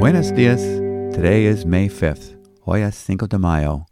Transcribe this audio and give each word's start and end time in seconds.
Buenos 0.00 0.32
dias. 0.32 0.60
Today 1.14 1.44
is 1.44 1.64
May 1.64 1.88
5th. 1.88 2.34
Hoy 2.62 2.82
es 2.82 2.96
Cinco 2.96 3.28
de 3.28 3.38
Mayo. 3.38 3.86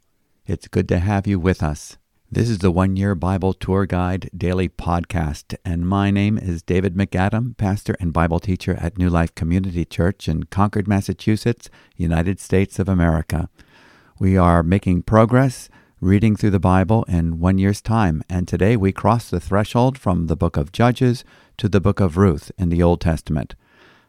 It's 0.44 0.66
good 0.66 0.88
to 0.88 0.98
have 0.98 1.28
you 1.28 1.38
with 1.38 1.62
us. 1.62 1.98
This 2.28 2.50
is 2.50 2.58
the 2.58 2.72
One 2.72 2.96
Year 2.96 3.14
Bible 3.14 3.54
Tour 3.54 3.86
Guide 3.86 4.28
Daily 4.36 4.68
Podcast, 4.68 5.54
and 5.64 5.86
my 5.86 6.10
name 6.10 6.36
is 6.36 6.62
David 6.62 6.96
MacAdam, 6.96 7.56
pastor 7.56 7.94
and 8.00 8.12
Bible 8.12 8.40
teacher 8.40 8.76
at 8.80 8.98
New 8.98 9.08
Life 9.08 9.32
Community 9.36 9.84
Church 9.84 10.26
in 10.26 10.46
Concord, 10.46 10.88
Massachusetts, 10.88 11.70
United 11.96 12.40
States 12.40 12.80
of 12.80 12.88
America. 12.88 13.48
We 14.18 14.36
are 14.36 14.64
making 14.64 15.02
progress 15.02 15.68
reading 16.00 16.36
through 16.36 16.50
the 16.50 16.60
Bible 16.60 17.04
in 17.04 17.40
one 17.40 17.56
year's 17.56 17.80
time, 17.80 18.22
and 18.28 18.46
today 18.46 18.76
we 18.76 18.92
cross 18.92 19.30
the 19.30 19.40
threshold 19.40 19.96
from 19.96 20.26
the 20.26 20.36
book 20.36 20.58
of 20.58 20.70
Judges 20.70 21.24
to 21.56 21.70
the 21.70 21.80
book 21.80 22.00
of 22.00 22.18
Ruth 22.18 22.52
in 22.58 22.68
the 22.68 22.82
Old 22.82 23.00
Testament. 23.00 23.54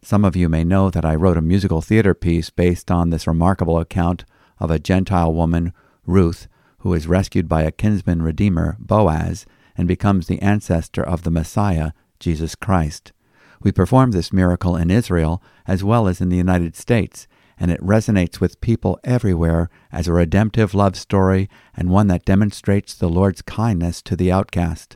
Some 0.02 0.26
of 0.26 0.36
you 0.36 0.50
may 0.50 0.66
know 0.66 0.90
that 0.90 1.06
I 1.06 1.16
wrote 1.16 1.38
a 1.38 1.42
musical 1.42 1.82
theater 1.82 2.14
piece 2.14 2.50
based 2.50 2.92
on 2.92 3.10
this 3.10 3.26
remarkable 3.26 3.80
account 3.80 4.26
of 4.60 4.70
a 4.70 4.80
Gentile 4.80 5.34
woman, 5.34 5.72
Ruth, 6.06 6.50
who 6.80 6.94
is 6.94 7.08
rescued 7.08 7.48
by 7.48 7.62
a 7.62 7.72
kinsman 7.72 8.22
redeemer, 8.22 8.76
Boaz, 8.80 9.46
and 9.78 9.88
becomes 9.88 10.28
the 10.28 10.42
ancestor 10.42 11.04
of 11.04 11.24
the 11.24 11.32
Messiah, 11.32 11.94
Jesus 12.20 12.54
Christ. 12.54 13.14
We 13.62 13.72
perform 13.72 14.12
this 14.12 14.34
miracle 14.34 14.76
in 14.76 14.92
Israel 14.92 15.42
as 15.66 15.86
well 15.86 16.10
as 16.10 16.20
in 16.20 16.28
the 16.28 16.36
United 16.36 16.76
States, 16.76 17.30
and 17.60 17.72
it 17.72 17.82
resonates 17.82 18.40
with 18.40 18.62
people 18.62 19.00
everywhere 19.04 19.70
as 19.92 20.08
a 20.08 20.14
redemptive 20.14 20.74
love 20.74 20.96
story 20.96 21.50
and 21.76 21.90
one 21.90 22.08
that 22.08 22.26
demonstrates 22.26 22.94
the 22.94 23.10
Lord's 23.10 23.42
kindness 23.42 24.02
to 24.04 24.16
the 24.16 24.32
outcast. 24.32 24.96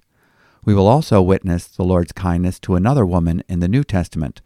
We 0.64 0.74
will 0.74 0.88
also 0.88 1.22
witness 1.22 1.68
the 1.68 1.84
Lord's 1.84 2.12
kindness 2.12 2.60
to 2.62 2.76
another 2.76 3.06
woman 3.06 3.44
in 3.50 3.60
the 3.60 3.68
New 3.68 3.84
Testament. 3.84 4.42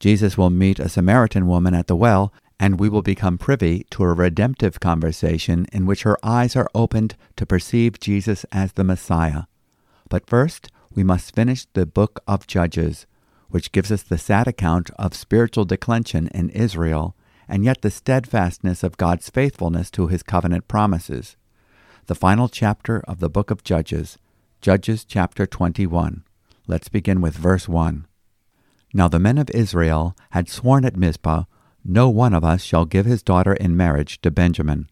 Jesus 0.00 0.36
will 0.36 0.50
meet 0.50 0.80
a 0.80 0.88
Samaritan 0.88 1.46
woman 1.46 1.74
at 1.74 1.86
the 1.86 1.96
well 1.96 2.32
and 2.58 2.78
we 2.78 2.90
will 2.90 3.02
become 3.02 3.38
privy 3.38 3.86
to 3.90 4.02
a 4.02 4.12
redemptive 4.12 4.80
conversation 4.80 5.66
in 5.72 5.86
which 5.86 6.02
her 6.02 6.18
eyes 6.22 6.54
are 6.54 6.68
opened 6.74 7.16
to 7.36 7.46
perceive 7.46 7.98
Jesus 7.98 8.44
as 8.52 8.72
the 8.72 8.84
Messiah. 8.84 9.44
But 10.10 10.26
first, 10.28 10.70
we 10.94 11.02
must 11.02 11.34
finish 11.34 11.66
the 11.72 11.86
book 11.86 12.20
of 12.26 12.46
Judges, 12.46 13.06
which 13.48 13.72
gives 13.72 13.90
us 13.90 14.02
the 14.02 14.18
sad 14.18 14.46
account 14.46 14.90
of 14.98 15.14
spiritual 15.14 15.64
declension 15.64 16.28
in 16.28 16.50
Israel, 16.50 17.16
and 17.50 17.64
yet 17.64 17.82
the 17.82 17.90
steadfastness 17.90 18.84
of 18.84 18.96
God's 18.96 19.28
faithfulness 19.28 19.90
to 19.90 20.06
his 20.06 20.22
covenant 20.22 20.68
promises. 20.68 21.36
The 22.06 22.14
final 22.14 22.48
chapter 22.48 23.00
of 23.08 23.18
the 23.18 23.28
book 23.28 23.50
of 23.50 23.64
Judges, 23.64 24.16
Judges 24.60 25.04
chapter 25.04 25.46
21. 25.46 26.22
Let's 26.68 26.88
begin 26.88 27.20
with 27.20 27.34
verse 27.36 27.68
1. 27.68 28.06
Now 28.94 29.08
the 29.08 29.18
men 29.18 29.36
of 29.36 29.50
Israel 29.50 30.16
had 30.30 30.48
sworn 30.48 30.84
at 30.84 30.96
Mizpah 30.96 31.44
no 31.84 32.08
one 32.08 32.34
of 32.34 32.44
us 32.44 32.62
shall 32.62 32.84
give 32.84 33.06
his 33.06 33.22
daughter 33.22 33.54
in 33.54 33.76
marriage 33.76 34.20
to 34.20 34.30
Benjamin. 34.30 34.88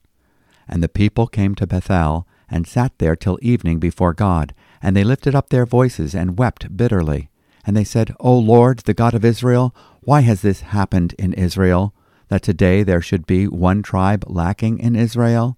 And 0.66 0.82
the 0.82 0.88
people 0.88 1.26
came 1.26 1.54
to 1.56 1.66
Bethel, 1.66 2.26
and 2.50 2.66
sat 2.66 2.98
there 2.98 3.14
till 3.14 3.38
evening 3.42 3.78
before 3.78 4.14
God, 4.14 4.54
and 4.82 4.96
they 4.96 5.04
lifted 5.04 5.34
up 5.34 5.50
their 5.50 5.66
voices 5.66 6.14
and 6.14 6.38
wept 6.38 6.76
bitterly. 6.76 7.28
And 7.66 7.76
they 7.76 7.84
said, 7.84 8.14
O 8.18 8.36
Lord, 8.36 8.80
the 8.80 8.94
God 8.94 9.12
of 9.14 9.24
Israel, 9.24 9.74
why 10.00 10.22
has 10.22 10.40
this 10.40 10.62
happened 10.62 11.14
in 11.18 11.34
Israel, 11.34 11.92
that 12.28 12.42
today 12.42 12.82
there 12.82 13.00
should 13.00 13.26
be 13.26 13.46
one 13.46 13.82
tribe 13.82 14.24
lacking 14.26 14.78
in 14.78 14.96
Israel? 14.96 15.56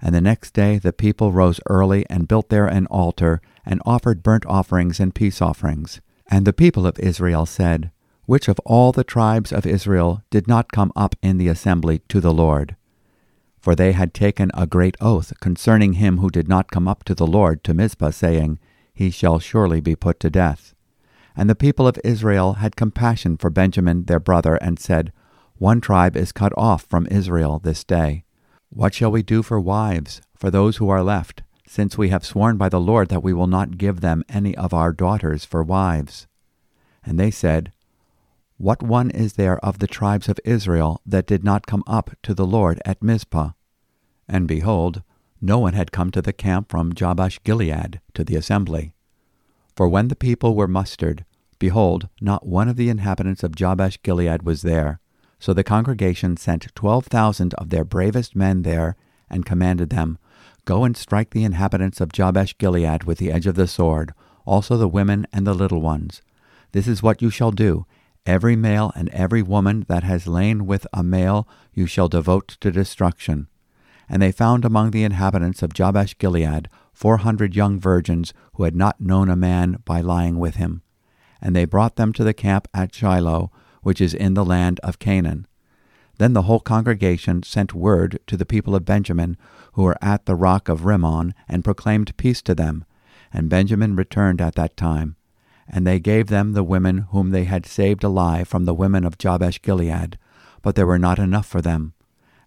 And 0.00 0.14
the 0.14 0.20
next 0.20 0.52
day 0.52 0.78
the 0.78 0.92
people 0.92 1.32
rose 1.32 1.60
early 1.68 2.06
and 2.08 2.28
built 2.28 2.48
there 2.48 2.66
an 2.66 2.86
altar, 2.86 3.40
and 3.66 3.82
offered 3.84 4.22
burnt 4.22 4.46
offerings 4.46 5.00
and 5.00 5.14
peace 5.14 5.42
offerings. 5.42 6.00
And 6.30 6.46
the 6.46 6.52
people 6.52 6.86
of 6.86 6.98
Israel 6.98 7.46
said, 7.46 7.90
which 8.28 8.46
of 8.46 8.60
all 8.66 8.92
the 8.92 9.04
tribes 9.04 9.52
of 9.52 9.64
Israel 9.64 10.22
did 10.28 10.46
not 10.46 10.70
come 10.70 10.92
up 10.94 11.16
in 11.22 11.38
the 11.38 11.48
assembly 11.48 12.00
to 12.10 12.20
the 12.20 12.30
Lord? 12.30 12.76
For 13.58 13.74
they 13.74 13.92
had 13.92 14.12
taken 14.12 14.50
a 14.52 14.66
great 14.66 14.98
oath 15.00 15.32
concerning 15.40 15.94
him 15.94 16.18
who 16.18 16.28
did 16.28 16.46
not 16.46 16.70
come 16.70 16.86
up 16.86 17.04
to 17.04 17.14
the 17.14 17.26
Lord 17.26 17.64
to 17.64 17.72
Mizpah, 17.72 18.10
saying, 18.10 18.58
He 18.92 19.08
shall 19.08 19.38
surely 19.38 19.80
be 19.80 19.96
put 19.96 20.20
to 20.20 20.28
death. 20.28 20.74
And 21.34 21.48
the 21.48 21.54
people 21.54 21.88
of 21.88 21.98
Israel 22.04 22.54
had 22.60 22.76
compassion 22.76 23.38
for 23.38 23.48
Benjamin 23.48 24.04
their 24.04 24.20
brother, 24.20 24.56
and 24.56 24.78
said, 24.78 25.10
One 25.58 25.80
tribe 25.80 26.16
is 26.16 26.30
cut 26.30 26.52
off 26.56 26.84
from 26.84 27.08
Israel 27.08 27.58
this 27.58 27.82
day. 27.82 28.24
What 28.70 28.94
shall 28.94 29.10
we 29.10 29.24
do 29.24 29.42
for 29.42 29.60
wives, 29.60 30.20
for 30.36 30.50
those 30.50 30.76
who 30.76 30.88
are 30.88 31.02
left, 31.02 31.42
since 31.66 31.98
we 31.98 32.10
have 32.10 32.24
sworn 32.24 32.56
by 32.56 32.68
the 32.68 32.80
Lord 32.80 33.08
that 33.08 33.24
we 33.24 33.32
will 33.32 33.48
not 33.48 33.76
give 33.76 34.00
them 34.00 34.22
any 34.28 34.56
of 34.56 34.72
our 34.72 34.92
daughters 34.92 35.44
for 35.44 35.64
wives? 35.64 36.28
And 37.04 37.18
they 37.18 37.32
said, 37.32 37.72
what 38.56 38.82
one 38.82 39.10
is 39.10 39.34
there 39.34 39.64
of 39.64 39.78
the 39.78 39.86
tribes 39.86 40.28
of 40.28 40.40
Israel 40.44 41.00
that 41.06 41.26
did 41.26 41.44
not 41.44 41.66
come 41.66 41.84
up 41.86 42.10
to 42.22 42.34
the 42.34 42.46
Lord 42.46 42.80
at 42.84 43.02
Mizpah? 43.02 43.50
And 44.28 44.46
behold, 44.48 45.02
no 45.40 45.58
one 45.58 45.74
had 45.74 45.92
come 45.92 46.10
to 46.10 46.22
the 46.22 46.32
camp 46.32 46.68
from 46.70 46.92
Jabesh 46.92 47.40
Gilead 47.44 48.00
to 48.14 48.24
the 48.24 48.34
assembly. 48.34 48.94
For 49.76 49.88
when 49.88 50.08
the 50.08 50.16
people 50.16 50.56
were 50.56 50.66
mustered, 50.66 51.24
behold, 51.60 52.08
not 52.20 52.46
one 52.46 52.68
of 52.68 52.76
the 52.76 52.88
inhabitants 52.88 53.44
of 53.44 53.54
Jabesh 53.54 54.02
Gilead 54.02 54.42
was 54.42 54.62
there. 54.62 55.00
So 55.38 55.52
the 55.52 55.64
congregation 55.64 56.36
sent 56.36 56.74
twelve 56.74 57.06
thousand 57.06 57.54
of 57.54 57.70
their 57.70 57.84
bravest 57.84 58.34
men 58.34 58.62
there, 58.62 58.96
and 59.30 59.46
commanded 59.46 59.90
them, 59.90 60.18
Go 60.64 60.84
and 60.84 60.96
strike 60.96 61.30
the 61.30 61.44
inhabitants 61.44 62.00
of 62.00 62.12
Jabesh 62.12 62.56
Gilead 62.58 63.04
with 63.04 63.18
the 63.18 63.30
edge 63.32 63.46
of 63.46 63.54
the 63.54 63.66
sword, 63.66 64.12
also 64.44 64.76
the 64.76 64.88
women 64.88 65.26
and 65.32 65.46
the 65.46 65.54
little 65.54 65.80
ones. 65.80 66.22
This 66.72 66.86
is 66.86 67.02
what 67.02 67.22
you 67.22 67.30
shall 67.30 67.52
do 67.52 67.86
Every 68.28 68.56
male 68.56 68.92
and 68.94 69.08
every 69.08 69.40
woman 69.40 69.86
that 69.88 70.02
has 70.02 70.26
lain 70.26 70.66
with 70.66 70.86
a 70.92 71.02
male 71.02 71.48
you 71.72 71.86
shall 71.86 72.08
devote 72.08 72.58
to 72.60 72.70
destruction. 72.70 73.48
And 74.06 74.20
they 74.20 74.32
found 74.32 74.66
among 74.66 74.90
the 74.90 75.02
inhabitants 75.02 75.62
of 75.62 75.72
Jabesh 75.72 76.18
Gilead 76.18 76.68
four 76.92 77.16
hundred 77.18 77.56
young 77.56 77.80
virgins 77.80 78.34
who 78.54 78.64
had 78.64 78.76
not 78.76 79.00
known 79.00 79.30
a 79.30 79.36
man 79.36 79.78
by 79.86 80.02
lying 80.02 80.38
with 80.38 80.56
him. 80.56 80.82
And 81.40 81.56
they 81.56 81.64
brought 81.64 81.96
them 81.96 82.12
to 82.12 82.24
the 82.24 82.34
camp 82.34 82.68
at 82.74 82.94
Shiloh, 82.94 83.50
which 83.82 84.00
is 84.00 84.14
in 84.14 84.34
the 84.34 84.44
land 84.44 84.80
of 84.80 84.98
Canaan. 84.98 85.46
Then 86.18 86.32
the 86.32 86.42
whole 86.42 86.60
congregation 86.60 87.42
sent 87.42 87.74
word 87.74 88.18
to 88.26 88.36
the 88.36 88.46
people 88.46 88.74
of 88.74 88.84
Benjamin, 88.84 89.36
who 89.72 89.82
were 89.82 89.98
at 90.02 90.26
the 90.26 90.34
rock 90.34 90.68
of 90.68 90.84
Rimmon, 90.84 91.34
and 91.48 91.64
proclaimed 91.64 92.16
peace 92.16 92.42
to 92.42 92.54
them. 92.54 92.84
And 93.32 93.48
Benjamin 93.48 93.94
returned 93.94 94.40
at 94.40 94.54
that 94.56 94.76
time 94.76 95.16
and 95.68 95.86
they 95.86 96.00
gave 96.00 96.28
them 96.28 96.52
the 96.52 96.64
women 96.64 96.98
whom 97.10 97.30
they 97.30 97.44
had 97.44 97.66
saved 97.66 98.02
alive 98.02 98.48
from 98.48 98.64
the 98.64 98.74
women 98.74 99.04
of 99.04 99.18
Jabesh 99.18 99.60
Gilead, 99.60 100.18
but 100.62 100.74
there 100.74 100.86
were 100.86 100.98
not 100.98 101.18
enough 101.18 101.46
for 101.46 101.60
them. 101.60 101.92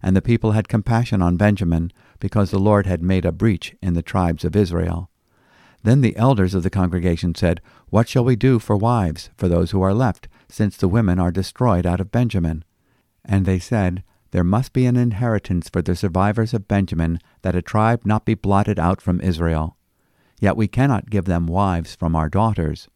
And 0.02 0.16
the 0.16 0.22
people 0.22 0.52
had 0.52 0.68
compassion 0.68 1.22
on 1.22 1.36
Benjamin, 1.36 1.92
because 2.18 2.50
the 2.50 2.58
Lord 2.58 2.86
had 2.86 3.02
made 3.02 3.24
a 3.24 3.32
breach 3.32 3.76
in 3.80 3.94
the 3.94 4.02
tribes 4.02 4.44
of 4.44 4.56
Israel. 4.56 5.08
Then 5.84 6.00
the 6.00 6.16
elders 6.16 6.54
of 6.54 6.62
the 6.62 6.70
congregation 6.70 7.34
said, 7.34 7.60
What 7.90 8.08
shall 8.08 8.24
we 8.24 8.36
do 8.36 8.58
for 8.58 8.76
wives, 8.76 9.30
for 9.36 9.48
those 9.48 9.70
who 9.70 9.82
are 9.82 9.94
left, 9.94 10.28
since 10.52 10.76
the 10.76 10.88
women 10.88 11.18
are 11.18 11.30
destroyed 11.30 11.86
out 11.86 12.00
of 12.00 12.12
Benjamin? 12.12 12.62
And 13.24 13.46
they 13.46 13.58
said, 13.58 14.04
There 14.32 14.44
must 14.44 14.74
be 14.74 14.84
an 14.84 14.96
inheritance 14.96 15.70
for 15.70 15.80
the 15.80 15.96
survivors 15.96 16.52
of 16.52 16.68
Benjamin, 16.68 17.18
that 17.40 17.56
a 17.56 17.62
tribe 17.62 18.02
not 18.04 18.26
be 18.26 18.34
blotted 18.34 18.78
out 18.78 19.00
from 19.00 19.20
Israel. 19.22 19.76
Yet 20.40 20.56
we 20.56 20.68
cannot 20.68 21.08
give 21.08 21.24
them 21.24 21.46
wives 21.46 21.94
from 21.94 22.14
our 22.14 22.28
daughters. 22.28 22.88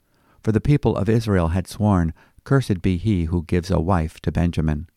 For 0.43 0.53
the 0.53 0.61
people 0.61 0.97
of 0.97 1.09
Israel 1.09 1.49
had 1.49 1.67
sworn, 1.67 2.13
Cursed 2.45 2.83
be 2.83 2.99
he 2.99 3.25
who 3.25 3.45
gives 3.45 3.71
a 3.71 3.81
wife 3.81 4.21
to 4.21 4.31
Benjamin. 4.31 4.89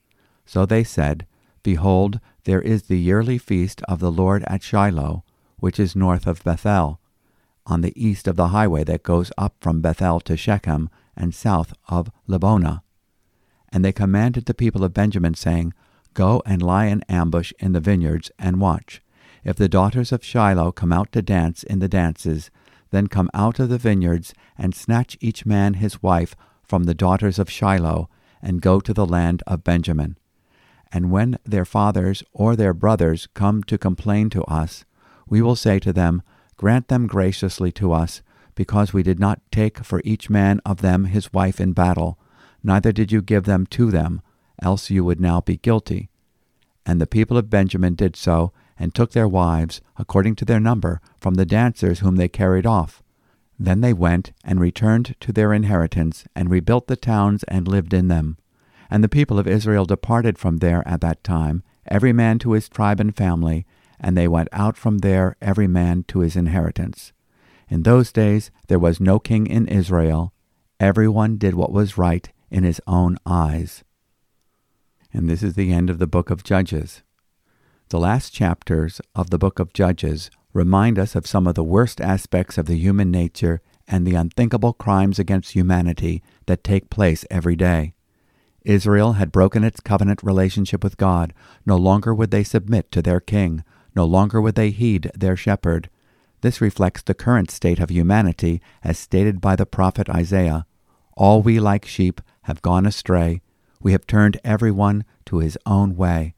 So 0.46 0.66
they 0.66 0.84
said, 0.84 1.26
Behold, 1.64 2.20
there 2.44 2.62
is 2.62 2.84
the 2.84 3.00
yearly 3.00 3.38
feast 3.38 3.82
of 3.88 4.00
the 4.00 4.12
Lord 4.12 4.44
at 4.48 4.64
Shiloh, 4.64 5.24
which 5.60 5.80
is 5.80 5.96
north 5.96 6.28
of 6.28 6.44
Bethel, 6.44 7.00
on 7.66 7.82
the 7.82 7.94
east 7.96 8.28
of 8.28 8.36
the 8.36 8.50
highway 8.50 8.84
that 8.84 9.04
goes 9.04 9.32
up 9.38 9.56
from 9.62 9.82
Bethel 9.82 10.20
to 10.22 10.36
Shechem, 10.36 10.90
and 11.20 11.36
south 11.36 11.74
of 11.90 12.10
Lebonah. 12.28 12.82
And 13.72 13.86
they 13.86 13.92
commanded 13.92 14.46
the 14.46 14.54
people 14.56 14.84
of 14.84 14.94
Benjamin, 14.94 15.36
saying, 15.36 15.74
Go 16.16 16.42
and 16.46 16.62
lie 16.62 16.86
in 16.86 17.04
ambush 17.08 17.54
in 17.60 17.74
the 17.74 17.80
vineyards, 17.80 18.32
and 18.40 18.60
watch. 18.60 19.02
If 19.44 19.58
the 19.58 19.70
daughters 19.70 20.12
of 20.12 20.24
Shiloh 20.24 20.72
come 20.72 20.92
out 20.92 21.12
to 21.12 21.22
dance 21.22 21.64
in 21.64 21.80
the 21.80 21.88
dances, 21.88 22.50
then 22.90 23.08
come 23.08 23.30
out 23.34 23.60
of 23.60 23.70
the 23.70 23.78
vineyards, 23.78 24.34
and 24.58 24.74
snatch 24.74 25.18
each 25.22 25.46
man 25.46 25.76
his 25.76 26.02
wife 26.02 26.36
from 26.64 26.86
the 26.86 26.96
daughters 26.96 27.38
of 27.38 27.50
Shiloh, 27.50 28.10
and 28.42 28.62
go 28.62 28.80
to 28.80 28.94
the 28.94 29.06
land 29.06 29.44
of 29.46 29.64
Benjamin. 29.64 30.18
And 30.92 31.12
when 31.12 31.38
their 31.46 31.66
fathers 31.66 32.24
or 32.34 32.56
their 32.56 32.74
brothers 32.74 33.28
come 33.34 33.64
to 33.64 33.78
complain 33.78 34.30
to 34.32 34.44
us, 34.46 34.86
we 35.28 35.42
will 35.42 35.56
say 35.56 35.78
to 35.80 35.94
them, 35.94 36.24
Grant 36.58 36.88
them 36.88 37.08
graciously 37.08 37.72
to 37.74 37.94
us, 37.94 38.22
because 38.60 38.92
we 38.92 39.02
did 39.02 39.22
not 39.22 39.40
take 39.54 39.86
for 39.86 40.02
each 40.04 40.30
man 40.30 40.60
of 40.66 40.82
them 40.82 41.06
his 41.06 41.32
wife 41.32 41.62
in 41.62 41.72
battle, 41.72 42.20
neither 42.62 42.92
did 42.92 43.10
you 43.10 43.22
give 43.22 43.46
them 43.46 43.66
to 43.66 43.90
them, 43.90 44.22
else 44.62 44.90
you 44.90 45.02
would 45.02 45.22
now 45.22 45.40
be 45.40 45.56
guilty. 45.56 46.10
And 46.86 47.00
the 47.00 47.08
people 47.08 47.38
of 47.38 47.50
Benjamin 47.50 47.96
did 47.96 48.18
so, 48.18 48.52
and 48.78 48.94
took 48.94 49.14
their 49.14 49.30
wives, 49.30 49.80
according 49.96 50.36
to 50.36 50.44
their 50.44 50.60
number, 50.60 51.00
from 51.22 51.36
the 51.36 51.46
dancers 51.46 52.00
whom 52.00 52.18
they 52.18 52.28
carried 52.28 52.66
off. 52.66 53.02
Then 53.58 53.80
they 53.80 53.94
went 53.94 54.34
and 54.44 54.60
returned 54.60 55.16
to 55.22 55.32
their 55.32 55.54
inheritance, 55.54 56.26
and 56.36 56.50
rebuilt 56.50 56.88
the 56.88 56.98
towns 56.98 57.44
and 57.44 57.66
lived 57.66 57.94
in 57.94 58.10
them. 58.10 58.36
And 58.90 59.02
the 59.02 59.08
people 59.08 59.40
of 59.40 59.48
Israel 59.48 59.86
departed 59.86 60.38
from 60.38 60.58
there 60.58 60.86
at 60.86 61.00
that 61.00 61.24
time, 61.24 61.64
every 61.88 62.12
man 62.12 62.40
to 62.40 62.52
his 62.52 62.68
tribe 62.68 63.00
and 63.00 63.16
family, 63.16 63.66
and 64.02 64.18
they 64.18 64.28
went 64.28 64.50
out 64.52 64.76
from 64.76 64.98
there 64.98 65.38
every 65.42 65.68
man 65.68 66.04
to 66.10 66.20
his 66.20 66.36
inheritance. 66.36 67.14
In 67.70 67.84
those 67.84 68.12
days 68.12 68.52
there 68.68 68.80
was 68.80 69.00
no 69.00 69.20
king 69.20 69.48
in 69.48 69.68
Israel. 69.68 70.34
Every 70.80 71.08
one 71.08 71.38
did 71.38 71.54
what 71.54 71.72
was 71.72 71.98
right 71.98 72.30
in 72.50 72.64
his 72.64 72.82
own 72.88 73.18
eyes. 73.26 73.84
And 75.14 75.30
this 75.30 75.44
is 75.44 75.54
the 75.54 75.72
end 75.72 75.90
of 75.90 76.00
the 76.00 76.08
book 76.08 76.30
of 76.30 76.44
Judges. 76.44 77.04
The 77.90 78.00
last 78.00 78.34
chapters 78.34 79.02
of 79.16 79.30
the 79.30 79.40
book 79.40 79.60
of 79.60 79.74
Judges 79.74 80.30
remind 80.54 80.98
us 80.98 81.16
of 81.16 81.28
some 81.28 81.48
of 81.48 81.56
the 81.56 81.64
worst 81.64 82.02
aspects 82.02 82.58
of 82.58 82.66
the 82.66 82.78
human 82.78 83.12
nature 83.12 83.62
and 83.88 84.06
the 84.06 84.16
unthinkable 84.16 84.74
crimes 84.74 85.20
against 85.20 85.54
humanity 85.54 86.22
that 86.46 86.64
take 86.64 86.90
place 86.90 87.26
every 87.30 87.56
day. 87.56 87.94
Israel 88.64 89.14
had 89.14 89.32
broken 89.32 89.64
its 89.64 89.80
covenant 89.80 90.22
relationship 90.22 90.84
with 90.84 90.98
God. 90.98 91.34
No 91.66 91.76
longer 91.76 92.14
would 92.14 92.30
they 92.32 92.44
submit 92.44 92.92
to 92.92 93.02
their 93.02 93.20
king. 93.20 93.64
No 93.96 94.06
longer 94.06 94.40
would 94.42 94.56
they 94.56 94.70
heed 94.70 95.12
their 95.16 95.36
shepherd. 95.36 95.90
This 96.42 96.62
reflects 96.62 97.02
the 97.02 97.14
current 97.14 97.52
state 97.52 97.80
of 97.80 97.90
humanity 97.90 98.62
as 98.84 98.98
stated 98.98 99.42
by 99.42 99.56
the 99.56 99.66
prophet 99.66 100.10
Isaiah. 100.10 100.66
All 101.18 101.42
we 101.42 101.60
like 101.60 101.86
sheep 101.86 102.22
have 102.44 102.62
gone 102.62 102.86
astray. 102.86 103.42
We 103.82 103.92
have 103.92 104.08
turned 104.08 104.40
every 104.44 104.72
one 104.72 105.04
to 105.26 105.40
his 105.40 105.58
own 105.66 105.96
way. 105.96 106.36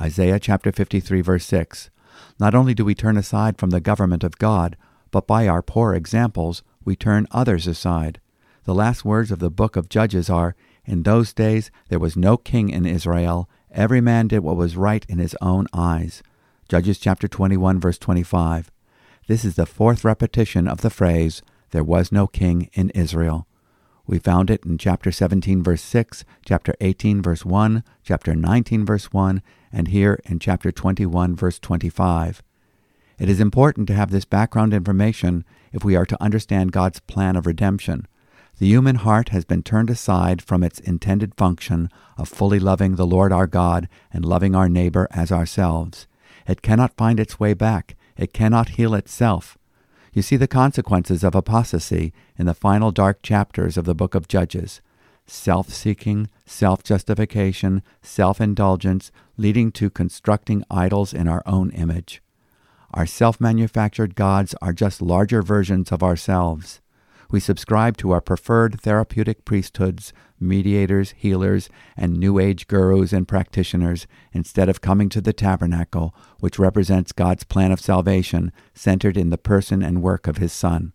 Isaiah 0.00 0.40
chapter 0.40 0.72
53 0.72 1.20
verse 1.20 1.44
6. 1.44 1.90
Not 2.40 2.54
only 2.54 2.74
do 2.74 2.84
we 2.84 2.94
turn 2.94 3.16
aside 3.16 3.58
from 3.58 3.70
the 3.70 3.80
government 3.80 4.24
of 4.24 4.38
God, 4.38 4.76
but 5.10 5.26
by 5.26 5.46
our 5.46 5.62
poor 5.62 5.94
examples 5.94 6.62
we 6.84 6.96
turn 6.96 7.26
others 7.30 7.66
aside. 7.66 8.20
The 8.64 8.74
last 8.74 9.04
words 9.04 9.30
of 9.30 9.38
the 9.38 9.50
book 9.50 9.76
of 9.76 9.88
Judges 9.88 10.30
are, 10.30 10.54
In 10.84 11.02
those 11.02 11.32
days 11.32 11.70
there 11.88 11.98
was 11.98 12.16
no 12.16 12.36
king 12.36 12.70
in 12.70 12.86
Israel. 12.86 13.48
Every 13.70 14.00
man 14.00 14.28
did 14.28 14.40
what 14.40 14.56
was 14.56 14.76
right 14.76 15.04
in 15.08 15.18
his 15.18 15.36
own 15.40 15.66
eyes. 15.72 16.22
Judges 16.68 16.98
chapter 16.98 17.28
21 17.28 17.80
verse 17.80 17.98
25. 17.98 18.70
This 19.28 19.44
is 19.44 19.54
the 19.54 19.66
fourth 19.66 20.04
repetition 20.04 20.66
of 20.66 20.80
the 20.80 20.90
phrase, 20.90 21.42
There 21.70 21.84
was 21.84 22.10
no 22.10 22.26
king 22.26 22.68
in 22.72 22.90
Israel. 22.90 23.46
We 24.04 24.18
found 24.18 24.50
it 24.50 24.64
in 24.64 24.78
chapter 24.78 25.12
17 25.12 25.62
verse 25.62 25.82
6, 25.82 26.24
chapter 26.44 26.74
18 26.80 27.22
verse 27.22 27.44
1, 27.44 27.84
chapter 28.02 28.34
19 28.34 28.84
verse 28.84 29.12
1, 29.12 29.40
and 29.72 29.88
here 29.88 30.20
in 30.24 30.40
chapter 30.40 30.72
21, 30.72 31.36
verse 31.36 31.60
25. 31.60 32.42
It 33.16 33.28
is 33.28 33.38
important 33.38 33.86
to 33.86 33.94
have 33.94 34.10
this 34.10 34.24
background 34.24 34.74
information 34.74 35.44
if 35.72 35.84
we 35.84 35.94
are 35.94 36.06
to 36.06 36.20
understand 36.20 36.72
God's 36.72 36.98
plan 36.98 37.36
of 37.36 37.46
redemption. 37.46 38.08
The 38.58 38.66
human 38.66 38.96
heart 38.96 39.28
has 39.28 39.44
been 39.44 39.62
turned 39.62 39.88
aside 39.88 40.42
from 40.42 40.64
its 40.64 40.80
intended 40.80 41.36
function 41.36 41.88
of 42.18 42.28
fully 42.28 42.58
loving 42.58 42.96
the 42.96 43.06
Lord 43.06 43.32
our 43.32 43.46
God 43.46 43.88
and 44.12 44.24
loving 44.24 44.56
our 44.56 44.68
neighbor 44.68 45.06
as 45.12 45.30
ourselves. 45.30 46.08
It 46.48 46.60
cannot 46.60 46.96
find 46.96 47.20
its 47.20 47.38
way 47.38 47.54
back. 47.54 47.96
It 48.16 48.32
cannot 48.32 48.70
heal 48.70 48.94
itself. 48.94 49.56
You 50.12 50.22
see 50.22 50.36
the 50.36 50.46
consequences 50.46 51.24
of 51.24 51.34
apostasy 51.34 52.12
in 52.36 52.46
the 52.46 52.54
final 52.54 52.90
dark 52.90 53.22
chapters 53.22 53.76
of 53.76 53.84
the 53.84 53.94
book 53.94 54.14
of 54.14 54.28
Judges 54.28 54.80
self 55.26 55.70
seeking, 55.70 56.28
self 56.44 56.82
justification, 56.82 57.82
self 58.02 58.40
indulgence, 58.40 59.10
leading 59.36 59.72
to 59.72 59.90
constructing 59.90 60.64
idols 60.70 61.14
in 61.14 61.28
our 61.28 61.42
own 61.46 61.70
image. 61.70 62.22
Our 62.92 63.06
self 63.06 63.40
manufactured 63.40 64.14
gods 64.14 64.54
are 64.60 64.72
just 64.72 65.00
larger 65.00 65.42
versions 65.42 65.90
of 65.90 66.02
ourselves. 66.02 66.80
We 67.30 67.40
subscribe 67.40 67.96
to 67.98 68.10
our 68.10 68.20
preferred 68.20 68.82
therapeutic 68.82 69.46
priesthoods, 69.46 70.12
mediators, 70.42 71.14
healers, 71.16 71.68
and 71.96 72.16
New 72.16 72.38
Age 72.38 72.66
gurus 72.66 73.12
and 73.12 73.26
practitioners 73.26 74.06
instead 74.32 74.68
of 74.68 74.80
coming 74.80 75.08
to 75.10 75.20
the 75.20 75.32
tabernacle, 75.32 76.14
which 76.40 76.58
represents 76.58 77.12
God's 77.12 77.44
plan 77.44 77.72
of 77.72 77.80
salvation 77.80 78.52
centered 78.74 79.16
in 79.16 79.30
the 79.30 79.38
person 79.38 79.82
and 79.82 80.02
work 80.02 80.26
of 80.26 80.38
His 80.38 80.52
Son. 80.52 80.92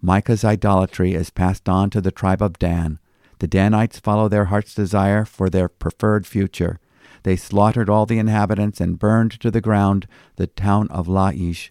Micah's 0.00 0.44
idolatry 0.44 1.14
is 1.14 1.30
passed 1.30 1.68
on 1.68 1.90
to 1.90 2.00
the 2.00 2.12
tribe 2.12 2.42
of 2.42 2.58
Dan, 2.58 2.98
the 3.38 3.46
Danites 3.46 3.98
follow 3.98 4.28
their 4.28 4.46
heart's 4.46 4.74
desire 4.74 5.24
for 5.24 5.50
their 5.50 5.68
preferred 5.68 6.26
future. 6.26 6.80
They 7.22 7.36
slaughtered 7.36 7.90
all 7.90 8.06
the 8.06 8.18
inhabitants 8.18 8.80
and 8.80 8.98
burned 8.98 9.32
to 9.40 9.50
the 9.50 9.60
ground 9.60 10.06
the 10.36 10.46
town 10.46 10.88
of 10.88 11.06
Laish, 11.06 11.70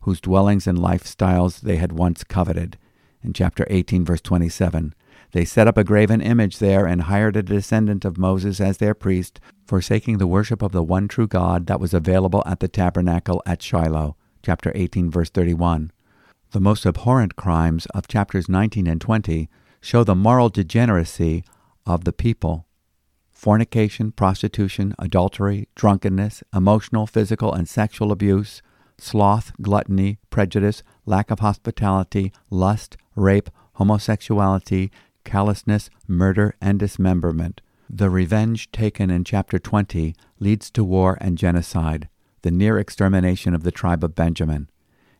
whose 0.00 0.20
dwellings 0.20 0.66
and 0.66 0.78
lifestyles 0.78 1.60
they 1.60 1.76
had 1.76 1.92
once 1.92 2.22
coveted. 2.22 2.78
In 3.22 3.32
chapter 3.32 3.66
18, 3.68 4.04
verse 4.04 4.20
27, 4.20 4.94
they 5.32 5.44
set 5.44 5.68
up 5.68 5.78
a 5.78 5.84
graven 5.84 6.20
image 6.20 6.58
there 6.58 6.86
and 6.86 7.02
hired 7.02 7.36
a 7.36 7.42
descendant 7.42 8.04
of 8.04 8.18
Moses 8.18 8.60
as 8.60 8.78
their 8.78 8.94
priest, 8.94 9.40
forsaking 9.64 10.18
the 10.18 10.26
worship 10.26 10.62
of 10.62 10.72
the 10.72 10.82
one 10.82 11.06
true 11.06 11.28
God 11.28 11.66
that 11.66 11.80
was 11.80 11.94
available 11.94 12.42
at 12.46 12.60
the 12.60 12.68
tabernacle 12.68 13.42
at 13.46 13.62
Shiloh. 13.62 14.16
Chapter 14.42 14.72
18, 14.74 15.10
verse 15.10 15.30
31. 15.30 15.92
The 16.50 16.60
most 16.60 16.84
abhorrent 16.84 17.36
crimes 17.36 17.86
of 17.94 18.08
chapters 18.08 18.48
19 18.48 18.88
and 18.88 19.00
20 19.00 19.48
show 19.80 20.02
the 20.02 20.16
moral 20.16 20.48
degeneracy 20.48 21.44
of 21.86 22.04
the 22.04 22.12
people. 22.12 22.66
Fornication, 23.30 24.12
prostitution, 24.12 24.94
adultery, 24.98 25.68
drunkenness, 25.74 26.42
emotional, 26.52 27.06
physical, 27.06 27.54
and 27.54 27.68
sexual 27.68 28.10
abuse, 28.10 28.62
sloth, 28.98 29.52
gluttony, 29.62 30.18
prejudice, 30.28 30.82
lack 31.06 31.30
of 31.30 31.38
hospitality, 31.38 32.32
lust, 32.50 32.96
rape, 33.14 33.48
homosexuality, 33.74 34.90
callousness, 35.24 35.90
murder, 36.06 36.54
and 36.60 36.78
dismemberment. 36.78 37.60
The 37.88 38.10
revenge 38.10 38.70
taken 38.72 39.10
in 39.10 39.24
chapter 39.24 39.58
20 39.58 40.14
leads 40.38 40.70
to 40.70 40.84
war 40.84 41.18
and 41.20 41.36
genocide, 41.36 42.08
the 42.42 42.50
near 42.50 42.78
extermination 42.78 43.54
of 43.54 43.62
the 43.62 43.72
tribe 43.72 44.04
of 44.04 44.14
Benjamin. 44.14 44.70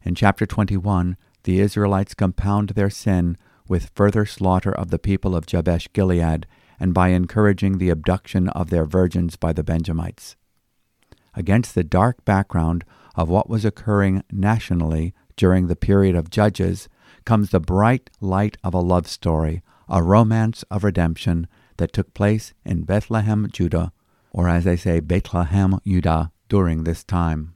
In 0.03 0.15
chapter 0.15 0.47
21, 0.47 1.17
the 1.45 1.61
Israelites 1.61 2.15
compound 2.15 2.71
their 2.71 2.91
sin 2.91 3.37
with 3.69 3.91
further 3.95 4.25
slaughter 4.27 4.73
of 4.73 4.91
the 4.91 4.99
people 4.99 5.35
of 5.35 5.47
Jabesh 5.47 5.89
Gilead, 5.93 6.47
and 6.79 6.95
by 6.95 7.09
encouraging 7.09 7.79
the 7.79 7.91
abduction 7.91 8.49
of 8.49 8.71
their 8.71 8.85
virgins 8.85 9.37
by 9.37 9.53
the 9.53 9.63
Benjamites. 9.63 10.37
Against 11.35 11.75
the 11.75 11.85
dark 11.85 12.25
background 12.25 12.85
of 13.15 13.29
what 13.29 13.51
was 13.51 13.65
occurring 13.65 14.25
nationally 14.33 15.15
during 15.37 15.67
the 15.67 15.77
period 15.77 16.17
of 16.17 16.31
Judges 16.31 16.89
comes 17.25 17.51
the 17.51 17.61
bright 17.61 18.11
light 18.21 18.57
of 18.65 18.75
a 18.75 18.81
love 18.81 19.07
story, 19.07 19.63
a 19.91 20.03
romance 20.03 20.63
of 20.71 20.85
redemption 20.85 21.49
that 21.79 21.93
took 21.93 22.15
place 22.15 22.55
in 22.65 22.85
Bethlehem, 22.85 23.49
Judah, 23.53 23.93
or 24.31 24.49
as 24.49 24.65
they 24.65 24.77
say, 24.77 25.01
Bethlehem, 25.01 25.81
Judah, 25.87 26.31
during 26.49 26.85
this 26.85 27.03
time. 27.03 27.55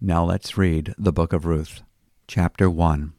Now 0.00 0.24
let's 0.24 0.58
read 0.58 0.94
the 0.98 1.12
book 1.12 1.32
of 1.32 1.46
Ruth, 1.46 1.82
chapter 2.28 2.68
1. 2.68 3.12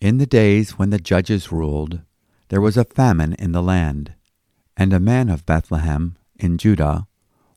In 0.00 0.18
the 0.18 0.26
days 0.26 0.78
when 0.78 0.90
the 0.90 0.98
judges 0.98 1.52
ruled, 1.52 2.00
there 2.48 2.60
was 2.60 2.76
a 2.76 2.84
famine 2.84 3.34
in 3.34 3.52
the 3.52 3.62
land, 3.62 4.14
and 4.76 4.92
a 4.92 5.00
man 5.00 5.28
of 5.28 5.46
Bethlehem, 5.46 6.16
in 6.36 6.58
Judah, 6.58 7.06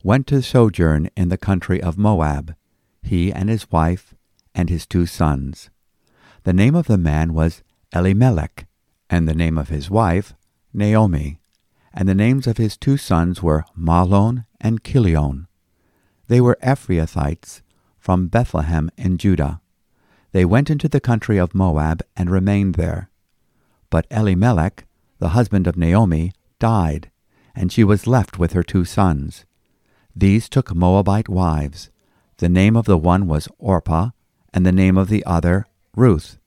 went 0.03 0.27
to 0.27 0.41
sojourn 0.41 1.09
in 1.15 1.29
the 1.29 1.37
country 1.37 1.81
of 1.81 1.97
Moab, 1.97 2.55
he 3.01 3.31
and 3.31 3.49
his 3.49 3.71
wife 3.71 4.13
and 4.53 4.69
his 4.69 4.85
two 4.85 5.05
sons. 5.05 5.69
The 6.43 6.53
name 6.53 6.75
of 6.75 6.87
the 6.87 6.97
man 6.97 7.33
was 7.33 7.63
Elimelech, 7.95 8.67
and 9.09 9.27
the 9.27 9.35
name 9.35 9.57
of 9.57 9.69
his 9.69 9.89
wife 9.89 10.33
Naomi, 10.73 11.39
and 11.93 12.09
the 12.09 12.15
names 12.15 12.47
of 12.47 12.57
his 12.57 12.75
two 12.77 12.97
sons 12.97 13.43
were 13.43 13.65
Mahlon 13.77 14.45
and 14.59 14.83
Chilion. 14.83 15.47
They 16.27 16.41
were 16.41 16.57
Ephrathites 16.63 17.61
from 17.99 18.27
Bethlehem 18.27 18.89
in 18.97 19.17
Judah. 19.17 19.61
They 20.31 20.45
went 20.45 20.71
into 20.71 20.89
the 20.89 20.99
country 20.99 21.37
of 21.37 21.53
Moab 21.53 22.01
and 22.17 22.31
remained 22.31 22.75
there. 22.75 23.09
But 23.91 24.07
Elimelech, 24.09 24.85
the 25.19 25.29
husband 25.29 25.67
of 25.67 25.77
Naomi, 25.77 26.33
died, 26.57 27.11
and 27.55 27.71
she 27.71 27.83
was 27.83 28.07
left 28.07 28.39
with 28.39 28.53
her 28.53 28.63
two 28.63 28.83
sons. 28.83 29.45
These 30.15 30.49
took 30.49 30.73
Moabite 30.73 31.29
wives. 31.29 31.91
The 32.37 32.49
name 32.49 32.75
of 32.75 32.85
the 32.85 32.97
one 32.97 33.27
was 33.27 33.47
Orpah, 33.59 34.09
and 34.53 34.65
the 34.65 34.71
name 34.71 34.97
of 34.97 35.09
the 35.09 35.23
other 35.25 35.67
Ruth. 35.95 36.39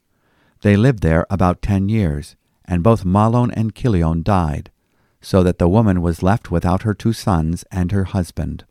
They 0.63 0.77
lived 0.77 1.03
there 1.03 1.27
about 1.31 1.63
ten 1.63 1.89
years, 1.89 2.35
and 2.67 2.83
both 2.83 3.05
Mahlon 3.05 3.51
and 3.55 3.75
Chilion 3.75 4.23
died, 4.23 4.71
so 5.21 5.43
that 5.43 5.59
the 5.59 5.69
woman 5.69 6.03
was 6.03 6.23
left 6.23 6.51
without 6.51 6.83
her 6.83 6.95
two 6.95 7.13
sons 7.13 7.65
and 7.71 7.93
her 7.93 8.05
husband. 8.05 8.65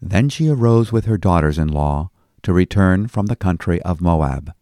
Then 0.00 0.28
she 0.28 0.48
arose 0.48 0.92
with 0.92 1.04
her 1.04 1.18
daughters 1.18 1.58
in 1.58 1.68
law 1.68 2.10
to 2.42 2.52
return 2.52 3.06
from 3.06 3.26
the 3.26 3.36
country 3.36 3.80
of 3.82 4.00
Moab. 4.00 4.52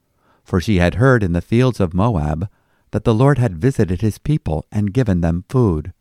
For 0.44 0.60
she 0.60 0.76
had 0.76 0.96
heard 0.96 1.22
in 1.22 1.32
the 1.32 1.40
fields 1.40 1.80
of 1.80 1.94
Moab 1.94 2.49
that 2.90 3.04
the 3.04 3.14
Lord 3.14 3.38
had 3.38 3.56
visited 3.56 4.00
his 4.00 4.18
people 4.18 4.66
and 4.70 4.92
given 4.92 5.20
them 5.20 5.44
food. 5.49 5.92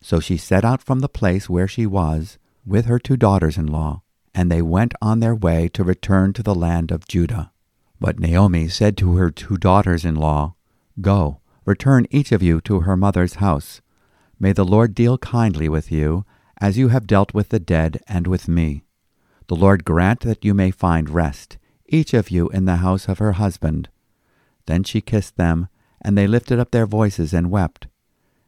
So 0.00 0.20
she 0.20 0.36
set 0.36 0.64
out 0.64 0.82
from 0.82 1.00
the 1.00 1.08
place 1.08 1.48
where 1.48 1.68
she 1.68 1.86
was 1.86 2.38
with 2.66 2.86
her 2.86 2.98
two 2.98 3.16
daughters 3.16 3.56
in 3.56 3.66
law, 3.66 4.02
and 4.34 4.50
they 4.50 4.62
went 4.62 4.94
on 5.00 5.20
their 5.20 5.34
way 5.34 5.68
to 5.68 5.84
return 5.84 6.32
to 6.34 6.42
the 6.42 6.54
land 6.54 6.90
of 6.90 7.08
Judah. 7.08 7.52
But 8.00 8.18
Naomi 8.18 8.68
said 8.68 8.96
to 8.98 9.16
her 9.16 9.30
two 9.30 9.56
daughters 9.56 10.04
in 10.04 10.16
law, 10.16 10.56
Go, 11.00 11.40
return 11.64 12.06
each 12.10 12.32
of 12.32 12.42
you 12.42 12.60
to 12.62 12.80
her 12.80 12.96
mother's 12.96 13.34
house. 13.34 13.80
May 14.38 14.52
the 14.52 14.64
Lord 14.64 14.94
deal 14.94 15.18
kindly 15.18 15.68
with 15.68 15.90
you, 15.90 16.24
as 16.60 16.78
you 16.78 16.88
have 16.88 17.06
dealt 17.06 17.34
with 17.34 17.48
the 17.48 17.58
dead 17.58 18.00
and 18.06 18.26
with 18.26 18.48
me. 18.48 18.84
The 19.48 19.56
Lord 19.56 19.84
grant 19.84 20.20
that 20.20 20.44
you 20.44 20.54
may 20.54 20.70
find 20.70 21.10
rest, 21.10 21.58
each 21.86 22.14
of 22.14 22.30
you 22.30 22.48
in 22.48 22.64
the 22.64 22.76
house 22.76 23.08
of 23.08 23.18
her 23.18 23.32
husband. 23.32 23.88
Then 24.66 24.84
she 24.84 25.00
kissed 25.00 25.36
them, 25.36 25.68
and 26.00 26.16
they 26.16 26.26
lifted 26.26 26.58
up 26.58 26.70
their 26.70 26.86
voices 26.86 27.32
and 27.32 27.50
wept. 27.50 27.86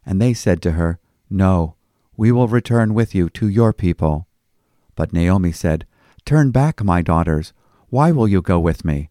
And 0.04 0.20
they 0.20 0.34
said 0.34 0.62
to 0.62 0.72
her, 0.72 0.98
No, 1.28 1.76
we 2.16 2.32
will 2.32 2.48
return 2.48 2.94
with 2.94 3.14
you 3.14 3.28
to 3.30 3.48
your 3.48 3.72
people. 3.72 4.26
But 4.94 5.12
Naomi 5.12 5.52
said, 5.52 5.86
Turn 6.24 6.50
back, 6.50 6.82
my 6.82 7.02
daughters. 7.02 7.52
Why 7.88 8.10
will 8.12 8.26
you 8.26 8.42
go 8.42 8.58
with 8.58 8.84
me? 8.84 9.10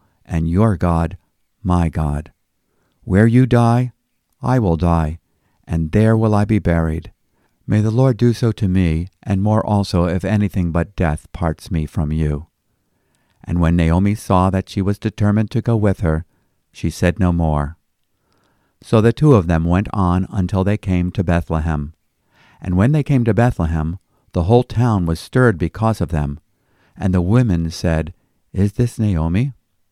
and 0.31 0.49
your 0.49 0.77
God 0.77 1.17
my 1.61 1.89
God. 1.89 2.31
Where 3.03 3.27
you 3.27 3.45
die, 3.45 3.91
I 4.41 4.57
will 4.59 4.77
die, 4.77 5.19
and 5.67 5.91
there 5.91 6.15
will 6.15 6.33
I 6.33 6.45
be 6.45 6.57
buried. 6.57 7.11
May 7.67 7.81
the 7.81 7.91
Lord 7.91 8.17
do 8.17 8.33
so 8.33 8.51
to 8.53 8.67
me, 8.67 9.09
and 9.21 9.43
more 9.43 9.63
also, 9.63 10.05
if 10.05 10.23
anything 10.23 10.71
but 10.71 10.95
death 10.95 11.31
parts 11.33 11.69
me 11.69 11.85
from 11.85 12.11
you. 12.11 12.47
And 13.43 13.59
when 13.59 13.75
Naomi 13.75 14.15
saw 14.15 14.49
that 14.49 14.69
she 14.69 14.81
was 14.81 14.97
determined 14.97 15.51
to 15.51 15.61
go 15.61 15.75
with 15.75 15.99
her, 15.99 16.25
she 16.71 16.89
said 16.89 17.19
no 17.19 17.33
more. 17.33 17.77
So 18.81 19.01
the 19.01 19.13
two 19.13 19.35
of 19.35 19.47
them 19.47 19.65
went 19.65 19.89
on 19.93 20.27
until 20.31 20.63
they 20.63 20.77
came 20.77 21.11
to 21.11 21.23
Bethlehem. 21.23 21.93
And 22.61 22.77
when 22.77 22.93
they 22.93 23.03
came 23.03 23.25
to 23.25 23.33
Bethlehem, 23.33 23.99
the 24.31 24.43
whole 24.43 24.63
town 24.63 25.05
was 25.05 25.19
stirred 25.19 25.57
because 25.57 25.99
of 25.99 26.09
them. 26.09 26.39
And 26.95 27.13
the 27.13 27.21
women 27.21 27.69
said, 27.69 28.13
Is 28.53 28.73
this 28.73 28.97
Naomi? 28.97 29.53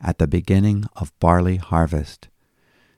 at 0.00 0.18
the 0.18 0.26
beginning 0.26 0.84
of 0.96 1.18
barley 1.18 1.56
harvest. 1.56 2.28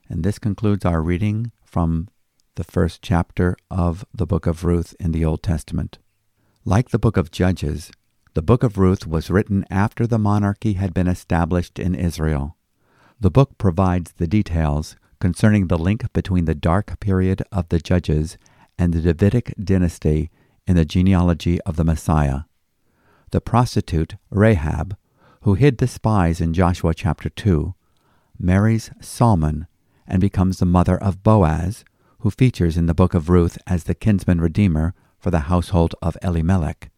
And 0.08 0.24
this 0.24 0.38
concludes 0.38 0.84
our 0.84 1.02
reading 1.02 1.52
from 1.64 2.08
the 2.56 2.64
first 2.64 3.00
chapter 3.02 3.56
of 3.70 4.04
the 4.12 4.26
book 4.26 4.46
of 4.46 4.64
Ruth 4.64 4.94
in 4.98 5.12
the 5.12 5.24
Old 5.24 5.42
Testament. 5.42 5.98
Like 6.64 6.90
the 6.90 6.98
book 6.98 7.16
of 7.16 7.30
Judges, 7.30 7.90
the 8.34 8.42
book 8.42 8.62
of 8.62 8.78
Ruth 8.78 9.06
was 9.06 9.30
written 9.30 9.64
after 9.70 10.06
the 10.06 10.18
monarchy 10.18 10.74
had 10.74 10.94
been 10.94 11.08
established 11.08 11.78
in 11.78 11.94
Israel. 11.94 12.56
The 13.18 13.30
book 13.30 13.58
provides 13.58 14.12
the 14.12 14.26
details 14.26 14.96
concerning 15.20 15.66
the 15.66 15.78
link 15.78 16.12
between 16.12 16.44
the 16.44 16.54
dark 16.54 17.00
period 17.00 17.42
of 17.52 17.68
the 17.68 17.78
Judges 17.78 18.38
and 18.78 18.92
the 18.92 19.00
Davidic 19.00 19.54
dynasty 19.62 20.30
in 20.66 20.76
the 20.76 20.84
genealogy 20.84 21.60
of 21.62 21.76
the 21.76 21.84
Messiah. 21.84 22.40
The 23.30 23.40
prostitute 23.40 24.16
Rahab, 24.30 24.96
who 25.42 25.54
hid 25.54 25.78
the 25.78 25.86
spies 25.86 26.40
in 26.40 26.52
Joshua 26.52 26.92
chapter 26.92 27.30
2, 27.30 27.74
marries 28.38 28.90
Salmon 29.00 29.66
and 30.06 30.20
becomes 30.20 30.58
the 30.58 30.66
mother 30.66 30.98
of 31.02 31.22
Boaz, 31.22 31.84
who 32.18 32.30
features 32.30 32.76
in 32.76 32.86
the 32.86 32.94
book 32.94 33.14
of 33.14 33.30
Ruth 33.30 33.56
as 33.66 33.84
the 33.84 33.94
kinsman 33.94 34.40
redeemer 34.40 34.92
for 35.18 35.30
the 35.30 35.40
household 35.40 35.94
of 36.02 36.18
Elimelech. 36.22 36.90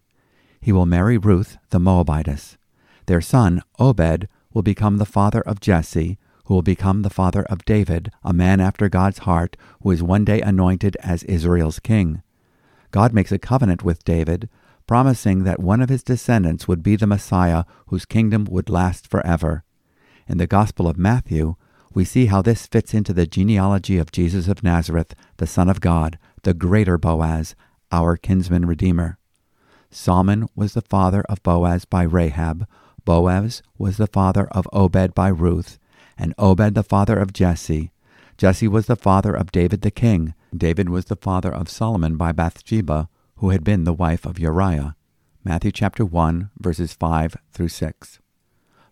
He 0.61 0.73
will 0.73 0.87
marry 0.87 1.19
Ruth 1.19 1.57
the 1.71 1.79
Moabitess. 1.79 2.57
Their 3.07 3.21
son, 3.21 3.63
Obed, 3.79 4.29
will 4.53 4.63
become 4.63 4.99
the 4.99 5.07
father 5.07 5.41
of 5.43 5.61
Jesse, 5.61 6.19
who 6.47 6.55
will 6.55 6.63
become 6.63 7.03
the 7.03 7.11
father 7.11 7.43
of 7.45 7.65
David, 7.65 8.11
a 8.25 8.33
man 8.33 8.61
after 8.61 8.89
God's 8.89 9.19
heart, 9.19 9.57
who 9.83 9.93
is 9.93 10.03
one 10.03 10.25
day 10.25 10.41
anointed 10.41 10.97
as 11.01 11.23
Israel's 11.25 11.79
king. 11.79 12.23
God 12.91 13.13
makes 13.13 13.31
a 13.31 13.39
covenant 13.39 13.85
with 13.85 14.05
David, 14.05 14.49
promising 14.93 15.45
that 15.45 15.59
one 15.59 15.81
of 15.81 15.89
his 15.89 16.03
descendants 16.03 16.69
would 16.69 16.83
be 16.83 16.97
the 16.97 17.07
Messiah 17.07 17.65
whose 17.87 18.05
kingdom 18.05 18.47
would 18.51 18.69
last 18.69 19.09
forever. 19.09 19.65
In 20.29 20.37
the 20.37 20.47
Gospel 20.47 20.87
of 20.87 20.99
Matthew, 20.99 21.55
we 21.95 22.05
see 22.05 22.27
how 22.27 22.43
this 22.43 22.67
fits 22.67 22.93
into 22.93 23.15
the 23.15 23.27
genealogy 23.27 23.97
of 23.97 24.13
Jesus 24.13 24.49
of 24.49 24.63
Nazareth, 24.63 25.15
the 25.39 25.47
Son 25.47 25.71
of 25.71 25.81
God, 25.81 26.19
the 26.43 26.53
greater 26.53 26.99
Boaz, 26.99 27.55
our 27.91 28.19
kinsman 28.19 28.67
redeemer. 28.67 29.17
Salmon 29.91 30.47
was 30.55 30.75
the 30.75 30.83
father 30.83 31.23
of 31.23 31.43
Boaz 31.43 31.87
by 31.87 32.03
Rahab, 32.03 32.67
Boaz 33.07 33.63
was 33.79 33.97
the 33.97 34.07
father 34.07 34.47
of 34.49 34.69
Obed 34.75 35.15
by 35.15 35.29
Ruth, 35.29 35.79
and 36.19 36.35
Obed 36.37 36.75
the 36.75 36.83
father 36.83 37.19
of 37.19 37.33
Jesse. 37.33 37.93
Jesse 38.37 38.69
was 38.69 38.89
the 38.89 38.97
father 38.97 39.33
of 39.33 39.53
David 39.53 39.81
the 39.81 39.91
king. 39.91 40.35
David 40.55 40.91
was 40.91 41.07
the 41.07 41.17
father 41.17 41.51
of 41.51 41.71
Solomon 41.71 42.17
by 42.17 42.33
Bathsheba, 42.33 43.09
who 43.43 43.51
had 43.51 43.65
been 43.65 43.83
the 43.83 43.93
wife 43.93 44.25
of 44.25 44.39
Uriah. 44.39 44.95
Matthew 45.43 45.73
chapter 45.73 46.05
1, 46.05 46.51
verses 46.61 46.93
5 46.93 47.37
through 47.51 47.71
6. 47.71 48.21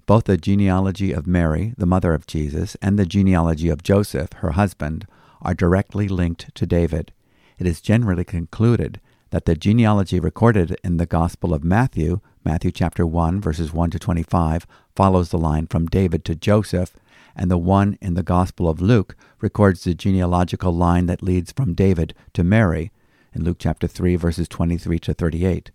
Both 0.07 0.25
the 0.25 0.37
genealogy 0.37 1.12
of 1.12 1.25
Mary, 1.25 1.73
the 1.78 1.87
mother 1.87 2.14
of 2.14 2.26
Jesus, 2.26 2.76
and 2.83 2.99
the 2.99 3.07
genealogy 3.07 3.69
of 3.69 3.85
Joseph, 3.85 4.33
her 4.38 4.50
husband, 4.50 5.07
are 5.40 5.54
directly 5.54 6.09
linked 6.09 6.52
to 6.57 6.66
David. 6.66 7.12
It 7.61 7.66
is 7.69 7.80
generally 7.80 8.25
concluded 8.25 9.00
that 9.30 9.45
the 9.45 9.54
genealogy 9.54 10.19
recorded 10.19 10.76
in 10.83 10.97
the 10.97 11.07
Gospel 11.07 11.54
of 11.54 11.62
Matthew, 11.62 12.19
Matthew 12.45 12.73
chapter 12.73 13.07
1, 13.07 13.40
verses 13.40 13.73
1 13.73 13.90
to 13.90 14.00
25, 14.00 14.66
follows 14.97 15.28
the 15.28 15.38
line 15.38 15.69
from 15.69 15.87
David 15.87 16.25
to 16.25 16.35
Joseph, 16.35 16.97
and 17.37 17.52
the 17.52 17.57
one 17.57 17.97
in 18.00 18.14
the 18.14 18.25
Gospel 18.25 18.69
of 18.69 18.80
Luke 18.80 19.14
records 19.40 19.85
the 19.85 19.95
genealogical 19.95 20.73
line 20.73 21.07
that 21.07 21.23
leads 21.23 21.52
from 21.52 21.73
David 21.73 22.14
to 22.33 22.42
Mary 22.42 22.90
in 23.35 23.45
Luke 23.45 23.59
chapter 23.59 23.87
3 23.87 24.17
verses 24.17 24.49
23 24.49 24.99
to 25.01 25.15
38. 25.15 25.71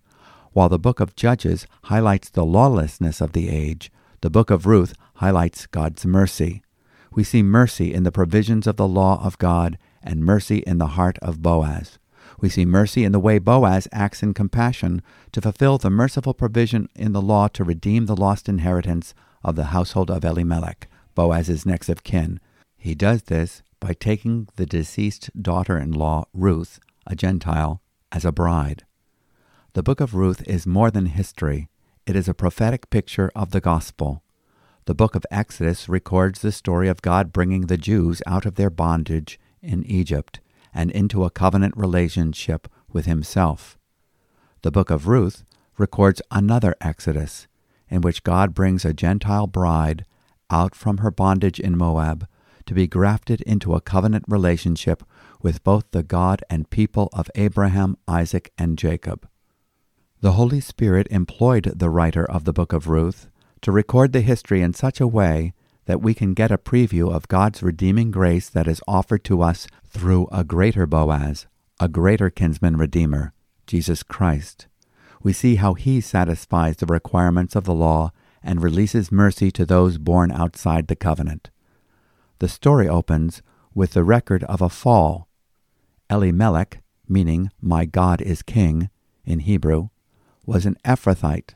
While 0.52 0.68
the 0.68 0.78
book 0.78 1.00
of 1.00 1.16
Judges 1.16 1.66
highlights 1.84 2.30
the 2.30 2.44
lawlessness 2.44 3.20
of 3.20 3.32
the 3.32 3.48
age, 3.48 3.90
the 4.22 4.30
book 4.30 4.50
of 4.50 4.66
Ruth 4.66 4.94
highlights 5.16 5.66
God's 5.66 6.06
mercy. 6.06 6.62
We 7.12 7.24
see 7.24 7.42
mercy 7.42 7.92
in 7.92 8.02
the 8.02 8.12
provisions 8.12 8.66
of 8.66 8.76
the 8.76 8.88
law 8.88 9.22
of 9.24 9.38
God 9.38 9.78
and 10.02 10.24
mercy 10.24 10.58
in 10.58 10.78
the 10.78 10.88
heart 10.88 11.18
of 11.20 11.42
Boaz. 11.42 11.98
We 12.40 12.48
see 12.48 12.64
mercy 12.64 13.04
in 13.04 13.12
the 13.12 13.20
way 13.20 13.38
Boaz 13.38 13.88
acts 13.92 14.22
in 14.22 14.34
compassion 14.34 15.02
to 15.32 15.40
fulfill 15.40 15.78
the 15.78 15.90
merciful 15.90 16.34
provision 16.34 16.88
in 16.94 17.12
the 17.12 17.22
law 17.22 17.48
to 17.48 17.64
redeem 17.64 18.06
the 18.06 18.16
lost 18.16 18.48
inheritance 18.48 19.14
of 19.42 19.56
the 19.56 19.66
household 19.66 20.10
of 20.10 20.24
Elimelech. 20.24 20.88
Boaz's 21.14 21.64
next 21.64 21.88
of 21.88 22.04
kin. 22.04 22.40
He 22.76 22.94
does 22.94 23.24
this 23.24 23.62
by 23.80 23.94
taking 23.94 24.48
the 24.56 24.66
deceased 24.66 25.30
daughter 25.40 25.78
in 25.78 25.92
law, 25.92 26.26
Ruth, 26.34 26.78
a 27.06 27.14
Gentile, 27.14 27.80
as 28.12 28.24
a 28.24 28.32
bride. 28.32 28.84
The 29.74 29.82
book 29.82 30.00
of 30.00 30.14
Ruth 30.14 30.42
is 30.46 30.66
more 30.66 30.90
than 30.90 31.06
history, 31.06 31.68
it 32.06 32.16
is 32.16 32.28
a 32.28 32.34
prophetic 32.34 32.88
picture 32.88 33.30
of 33.34 33.50
the 33.50 33.60
gospel. 33.60 34.22
The 34.86 34.94
book 34.94 35.14
of 35.14 35.26
Exodus 35.30 35.88
records 35.88 36.40
the 36.40 36.52
story 36.52 36.88
of 36.88 37.02
God 37.02 37.32
bringing 37.32 37.62
the 37.62 37.76
Jews 37.76 38.22
out 38.26 38.46
of 38.46 38.54
their 38.54 38.70
bondage 38.70 39.40
in 39.60 39.84
Egypt 39.84 40.40
and 40.72 40.90
into 40.90 41.24
a 41.24 41.30
covenant 41.30 41.76
relationship 41.76 42.68
with 42.92 43.06
Himself. 43.06 43.76
The 44.62 44.70
book 44.70 44.90
of 44.90 45.08
Ruth 45.08 45.44
records 45.78 46.22
another 46.30 46.76
Exodus 46.80 47.48
in 47.88 48.00
which 48.00 48.22
God 48.22 48.54
brings 48.54 48.84
a 48.84 48.94
Gentile 48.94 49.46
bride 49.46 50.04
out 50.50 50.74
from 50.74 50.98
her 50.98 51.10
bondage 51.10 51.58
in 51.58 51.76
Moab 51.76 52.26
to 52.66 52.74
be 52.74 52.86
grafted 52.86 53.40
into 53.42 53.74
a 53.74 53.80
covenant 53.80 54.24
relationship 54.28 55.02
with 55.42 55.64
both 55.64 55.84
the 55.90 56.02
God 56.02 56.42
and 56.50 56.70
people 56.70 57.08
of 57.12 57.30
Abraham, 57.34 57.96
Isaac, 58.08 58.52
and 58.58 58.78
Jacob. 58.78 59.28
The 60.20 60.32
Holy 60.32 60.60
Spirit 60.60 61.06
employed 61.10 61.72
the 61.76 61.90
writer 61.90 62.24
of 62.24 62.44
the 62.44 62.52
book 62.52 62.72
of 62.72 62.88
Ruth 62.88 63.28
to 63.62 63.72
record 63.72 64.12
the 64.12 64.20
history 64.20 64.62
in 64.62 64.74
such 64.74 65.00
a 65.00 65.06
way 65.06 65.52
that 65.86 66.02
we 66.02 66.14
can 66.14 66.34
get 66.34 66.50
a 66.50 66.58
preview 66.58 67.12
of 67.14 67.28
God's 67.28 67.62
redeeming 67.62 68.10
grace 68.10 68.48
that 68.48 68.66
is 68.66 68.82
offered 68.86 69.24
to 69.24 69.42
us 69.42 69.66
through 69.84 70.28
a 70.32 70.44
greater 70.44 70.86
Boaz, 70.86 71.46
a 71.78 71.88
greater 71.88 72.28
kinsman 72.28 72.76
redeemer, 72.76 73.32
Jesus 73.66 74.02
Christ. 74.02 74.66
We 75.22 75.32
see 75.32 75.56
how 75.56 75.74
he 75.74 76.00
satisfies 76.00 76.76
the 76.76 76.86
requirements 76.86 77.56
of 77.56 77.64
the 77.64 77.74
law 77.74 78.12
and 78.42 78.62
releases 78.62 79.10
mercy 79.10 79.50
to 79.52 79.66
those 79.66 79.98
born 79.98 80.30
outside 80.30 80.86
the 80.86 80.96
covenant. 80.96 81.50
The 82.38 82.48
story 82.48 82.88
opens 82.88 83.42
with 83.74 83.92
the 83.92 84.04
record 84.04 84.44
of 84.44 84.62
a 84.62 84.68
fall. 84.68 85.25
Elimelech, 86.10 86.82
meaning 87.08 87.50
my 87.60 87.84
God 87.84 88.20
is 88.20 88.42
king 88.42 88.90
in 89.24 89.40
Hebrew, 89.40 89.88
was 90.44 90.66
an 90.66 90.76
Ephrathite, 90.84 91.54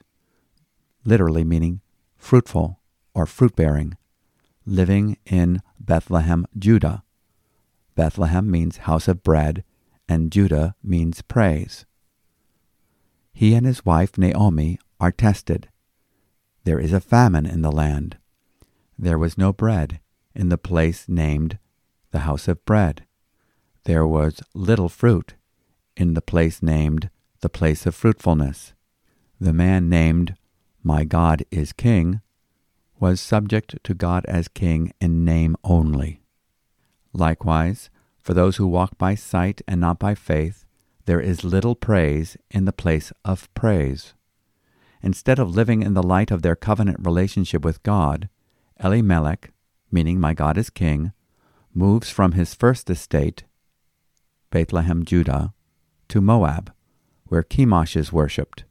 literally 1.04 1.45
meaning 1.45 1.80
fruitful 2.16 2.80
or 3.14 3.26
fruit 3.26 3.54
bearing, 3.54 3.97
living 4.66 5.16
in 5.25 5.62
Bethlehem, 5.78 6.47
Judah. 6.59 7.02
Bethlehem 7.95 8.50
means 8.50 8.78
house 8.78 9.09
of 9.09 9.23
bread, 9.23 9.64
and 10.09 10.33
Judah 10.33 10.75
means 10.83 11.23
praise. 11.23 11.87
He 13.33 13.54
and 13.54 13.64
his 13.64 13.85
wife 13.85 14.19
Naomi 14.19 14.78
are 14.99 15.12
tested. 15.12 15.69
There 16.64 16.80
is 16.80 16.92
a 16.92 17.00
famine 17.00 17.47
in 17.47 17.62
the 17.62 17.73
land. 17.73 18.19
There 18.99 19.19
was 19.19 19.38
no 19.38 19.52
bread 19.52 20.00
in 20.35 20.49
the 20.49 20.59
place 20.59 21.09
named 21.09 21.59
the 22.11 22.21
house 22.21 22.49
of 22.49 22.64
bread. 22.64 23.07
There 23.84 24.06
was 24.06 24.42
little 24.54 24.88
fruit 24.88 25.34
in 25.96 26.14
the 26.14 26.22
place 26.22 26.62
named 26.62 27.10
the 27.40 27.49
place 27.49 27.87
of 27.87 27.94
fruitfulness. 27.94 28.75
The 29.40 29.52
man 29.52 29.88
named 29.88 30.37
My 30.82 31.04
God 31.04 31.44
is 31.50 31.72
King 31.72 32.20
was 32.99 33.20
subject 33.20 33.82
to 33.82 33.94
God 33.94 34.26
as 34.26 34.49
King 34.49 34.92
in 35.00 35.25
name 35.25 35.56
only. 35.64 36.22
Likewise, 37.14 37.88
for 38.18 38.34
those 38.34 38.56
who 38.56 38.66
walk 38.66 38.99
by 38.99 39.14
sight 39.14 39.62
and 39.66 39.80
not 39.80 39.99
by 39.99 40.14
faith, 40.14 40.66
there 41.06 41.20
is 41.20 41.42
little 41.42 41.75
praise 41.75 42.37
in 42.50 42.66
the 42.66 42.72
place 42.72 43.10
of 43.25 43.52
praise. 43.54 44.12
Instead 45.02 45.38
of 45.38 45.56
living 45.56 45.82
in 45.82 45.94
the 45.94 46.02
light 46.02 46.30
of 46.30 46.42
their 46.42 46.54
covenant 46.54 46.99
relationship 47.00 47.64
with 47.64 47.82
God, 47.82 48.28
Elimelech, 48.78 49.50
meaning 49.90 50.20
my 50.20 50.34
God 50.34 50.58
is 50.58 50.68
king, 50.68 51.12
moves 51.72 52.10
from 52.10 52.32
his 52.32 52.54
first 52.54 52.90
estate, 52.90 53.44
Bethlehem, 54.50 55.04
Judah, 55.04 55.54
to 56.09 56.21
Moab, 56.21 56.73
where 57.26 57.42
Chemosh 57.42 57.97
is 57.97 58.12
worshipped. 58.12 58.64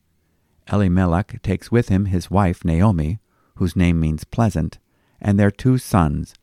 Elimelech 0.71 1.41
takes 1.41 1.71
with 1.71 1.89
him 1.89 2.05
his 2.05 2.29
wife 2.29 2.63
Naomi, 2.63 3.19
whose 3.55 3.75
name 3.75 3.99
means 3.99 4.23
pleasant, 4.23 4.77
and 5.21 5.39
their 5.39 5.51
two 5.51 5.77
sons, 5.77 6.33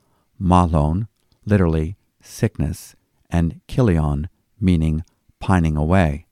Mahlon, 0.41 1.09
literally 1.45 1.97
sickness, 2.21 2.97
and 3.31 3.61
Chilion, 3.69 4.29
meaning 4.61 5.05
pining 5.39 5.77
away. 5.77 6.27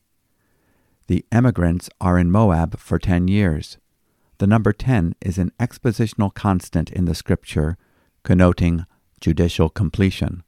The 1.06 1.24
emigrants 1.30 1.90
are 2.00 2.18
in 2.18 2.30
Moab 2.30 2.78
for 2.78 2.98
ten 2.98 3.28
years. 3.28 3.78
The 4.38 4.46
number 4.46 4.72
ten 4.72 5.14
is 5.20 5.38
an 5.38 5.52
expositional 5.60 6.32
constant 6.32 6.90
in 6.90 7.04
the 7.04 7.14
scripture, 7.14 7.76
connoting 8.22 8.86
judicial 9.20 9.68
completion. 9.68 10.42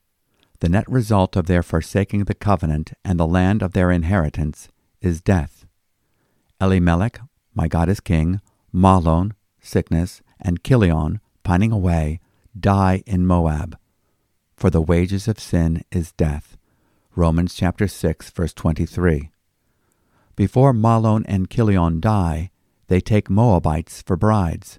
The 0.60 0.68
net 0.68 0.88
result 0.88 1.36
of 1.36 1.46
their 1.46 1.62
forsaking 1.62 2.24
the 2.24 2.34
covenant 2.34 2.92
and 3.04 3.20
the 3.20 3.26
land 3.26 3.62
of 3.62 3.72
their 3.72 3.90
inheritance 3.90 4.68
is 5.00 5.20
death. 5.20 5.66
Elimelech, 6.60 7.20
my 7.54 7.68
God 7.68 7.88
is 7.88 8.00
king, 8.00 8.40
Mahlon, 8.72 9.32
sickness, 9.60 10.22
and 10.40 10.62
Chilion, 10.64 11.20
pining 11.42 11.72
away, 11.72 12.20
die 12.58 13.02
in 13.06 13.26
Moab. 13.26 13.78
For 14.56 14.70
the 14.70 14.80
wages 14.80 15.28
of 15.28 15.38
sin 15.38 15.82
is 15.92 16.12
death. 16.12 16.56
Romans 17.14 17.54
chapter 17.54 17.86
6 17.86 18.30
verse 18.30 18.54
23. 18.54 19.30
Before 20.34 20.72
Mahlon 20.72 21.24
and 21.26 21.50
Chilion 21.50 22.00
die, 22.00 22.50
they 22.88 23.00
take 23.00 23.28
Moabites 23.28 24.02
for 24.02 24.16
brides. 24.16 24.78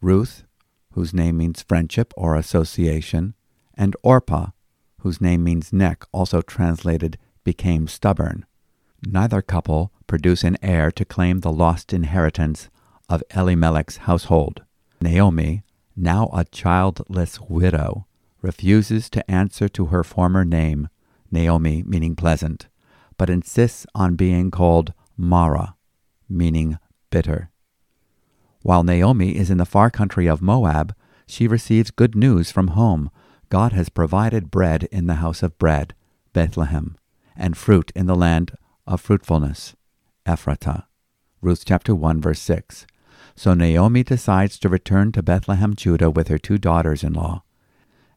Ruth, 0.00 0.44
whose 0.92 1.14
name 1.14 1.36
means 1.36 1.62
friendship 1.62 2.12
or 2.16 2.34
association, 2.34 3.34
and 3.74 3.94
Orpah, 4.02 4.48
whose 5.00 5.20
name 5.20 5.44
means 5.44 5.72
neck, 5.72 6.04
also 6.12 6.42
translated 6.42 7.18
became 7.44 7.88
stubborn. 7.88 8.44
Neither 9.06 9.42
couple 9.42 9.92
produce 10.06 10.44
an 10.44 10.56
heir 10.62 10.90
to 10.92 11.04
claim 11.04 11.40
the 11.40 11.52
lost 11.52 11.92
inheritance 11.92 12.68
of 13.08 13.22
Elimelech's 13.34 13.98
household. 13.98 14.62
Naomi, 15.00 15.62
now 15.96 16.30
a 16.32 16.44
childless 16.44 17.40
widow, 17.40 18.06
refuses 18.42 19.10
to 19.10 19.30
answer 19.30 19.68
to 19.68 19.86
her 19.86 20.04
former 20.04 20.44
name 20.44 20.88
Naomi 21.30 21.82
meaning 21.86 22.16
pleasant, 22.16 22.66
but 23.16 23.30
insists 23.30 23.86
on 23.94 24.16
being 24.16 24.50
called 24.50 24.92
Mara, 25.16 25.76
meaning 26.28 26.78
bitter. 27.10 27.50
While 28.62 28.84
Naomi 28.84 29.36
is 29.36 29.50
in 29.50 29.58
the 29.58 29.64
far 29.64 29.90
country 29.90 30.26
of 30.26 30.42
Moab, 30.42 30.94
she 31.26 31.46
receives 31.46 31.90
good 31.90 32.14
news 32.14 32.50
from 32.50 32.68
home. 32.68 33.10
God 33.50 33.72
has 33.72 33.88
provided 33.88 34.52
bread 34.52 34.84
in 34.92 35.08
the 35.08 35.16
house 35.16 35.42
of 35.42 35.58
bread, 35.58 35.92
Bethlehem, 36.32 36.96
and 37.36 37.56
fruit 37.56 37.90
in 37.96 38.06
the 38.06 38.14
land 38.14 38.52
of 38.86 39.00
fruitfulness, 39.00 39.74
Ephratah. 40.24 40.84
Ruth 41.42 41.64
chapter 41.66 41.92
1 41.92 42.20
verse 42.20 42.40
6. 42.40 42.86
So 43.34 43.52
Naomi 43.52 44.04
decides 44.04 44.56
to 44.60 44.68
return 44.68 45.10
to 45.12 45.22
Bethlehem, 45.22 45.74
Judah 45.74 46.10
with 46.10 46.28
her 46.28 46.38
two 46.38 46.58
daughters 46.58 47.02
in 47.02 47.12
law. 47.12 47.42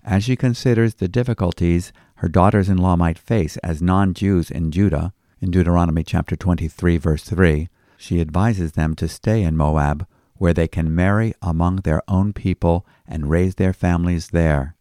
As 0.03 0.23
she 0.23 0.35
considers 0.35 0.95
the 0.95 1.07
difficulties 1.07 1.91
her 2.17 2.27
daughters 2.27 2.69
in 2.69 2.77
law 2.77 2.95
might 2.95 3.17
face 3.17 3.57
as 3.57 3.81
non 3.81 4.13
Jews 4.13 4.51
in 4.51 4.69
Judah, 4.69 5.13
in 5.41 5.49
Deuteronomy 5.49 6.03
chapter 6.03 6.35
23, 6.35 6.97
verse 6.97 7.23
3, 7.23 7.69
she 7.97 8.21
advises 8.21 8.73
them 8.73 8.93
to 8.95 9.07
stay 9.07 9.41
in 9.41 9.57
Moab, 9.57 10.05
where 10.35 10.53
they 10.53 10.67
can 10.67 10.93
marry 10.93 11.33
among 11.41 11.77
their 11.77 12.03
own 12.07 12.33
people 12.33 12.85
and 13.07 13.31
raise 13.31 13.55
their 13.55 13.73
families 13.73 14.27
there. 14.27 14.75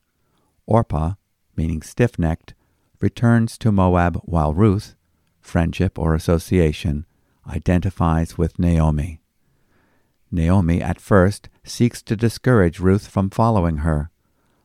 Orpah, 0.66 1.14
meaning 1.56 1.82
stiff 1.82 2.18
necked, 2.18 2.54
returns 3.00 3.58
to 3.58 3.72
Moab 3.72 4.20
while 4.24 4.54
Ruth, 4.54 4.94
friendship 5.40 5.98
or 5.98 6.14
association, 6.14 7.06
identifies 7.46 8.38
with 8.38 8.58
Naomi. 8.58 9.20
Naomi 10.30 10.80
at 10.80 11.00
first 11.00 11.48
seeks 11.64 12.02
to 12.02 12.16
discourage 12.16 12.80
Ruth 12.80 13.08
from 13.08 13.28
following 13.28 13.78
her, 13.78 14.10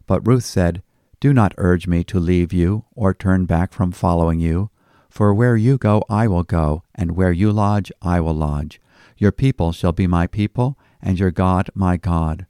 but 0.05 0.25
Ruth 0.25 0.45
said, 0.45 0.81
do 1.19 1.33
not 1.33 1.55
urge 1.57 1.87
me 1.87 2.03
to 2.05 2.19
leave 2.19 2.53
you 2.53 2.85
or 2.93 3.13
turn 3.13 3.45
back 3.45 3.73
from 3.73 3.91
following 3.91 4.39
you. 4.39 4.69
For 5.09 5.33
where 5.33 5.57
you 5.57 5.77
go, 5.79 6.03
I 6.09 6.27
will 6.27 6.43
go, 6.43 6.83
and 6.93 7.15
where 7.15 7.31
you 7.31 7.51
lodge, 7.51 7.91
I 8.03 8.19
will 8.19 8.35
lodge. 8.35 8.79
Your 9.17 9.31
people 9.31 9.71
shall 9.71 9.93
be 9.93 10.05
my 10.05 10.27
people, 10.27 10.77
and 11.01 11.17
your 11.17 11.31
God 11.31 11.71
my 11.73 11.97
God. 11.97 12.45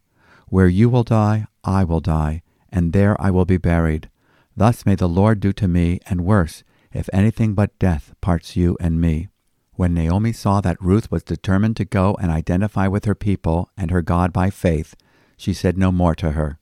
Where 0.50 0.68
you 0.68 0.90
will 0.90 1.04
die, 1.04 1.48
I 1.64 1.86
will 1.86 2.02
die, 2.02 2.42
and 2.72 2.94
there 2.94 3.20
I 3.22 3.32
will 3.32 3.46
be 3.46 3.58
buried. 3.58 4.10
Thus 4.56 4.86
may 4.86 4.96
the 4.96 5.10
Lord 5.10 5.40
do 5.40 5.54
to 5.54 5.68
me, 5.68 6.00
and 6.08 6.26
worse, 6.26 6.64
if 6.92 7.10
anything 7.14 7.54
but 7.54 7.78
death 7.80 8.14
parts 8.22 8.56
you 8.56 8.78
and 8.80 9.00
me. 9.00 9.28
When 9.74 9.94
Naomi 9.94 10.34
saw 10.34 10.62
that 10.62 10.82
Ruth 10.82 11.12
was 11.12 11.22
determined 11.22 11.78
to 11.78 11.86
go 11.86 12.18
and 12.20 12.32
identify 12.32 12.88
with 12.88 13.06
her 13.06 13.14
people 13.14 13.70
and 13.78 13.92
her 13.92 14.02
God 14.02 14.34
by 14.34 14.50
faith, 14.50 14.96
she 15.38 15.54
said 15.54 15.78
no 15.78 15.92
more 15.92 16.16
to 16.16 16.32
her. 16.32 16.58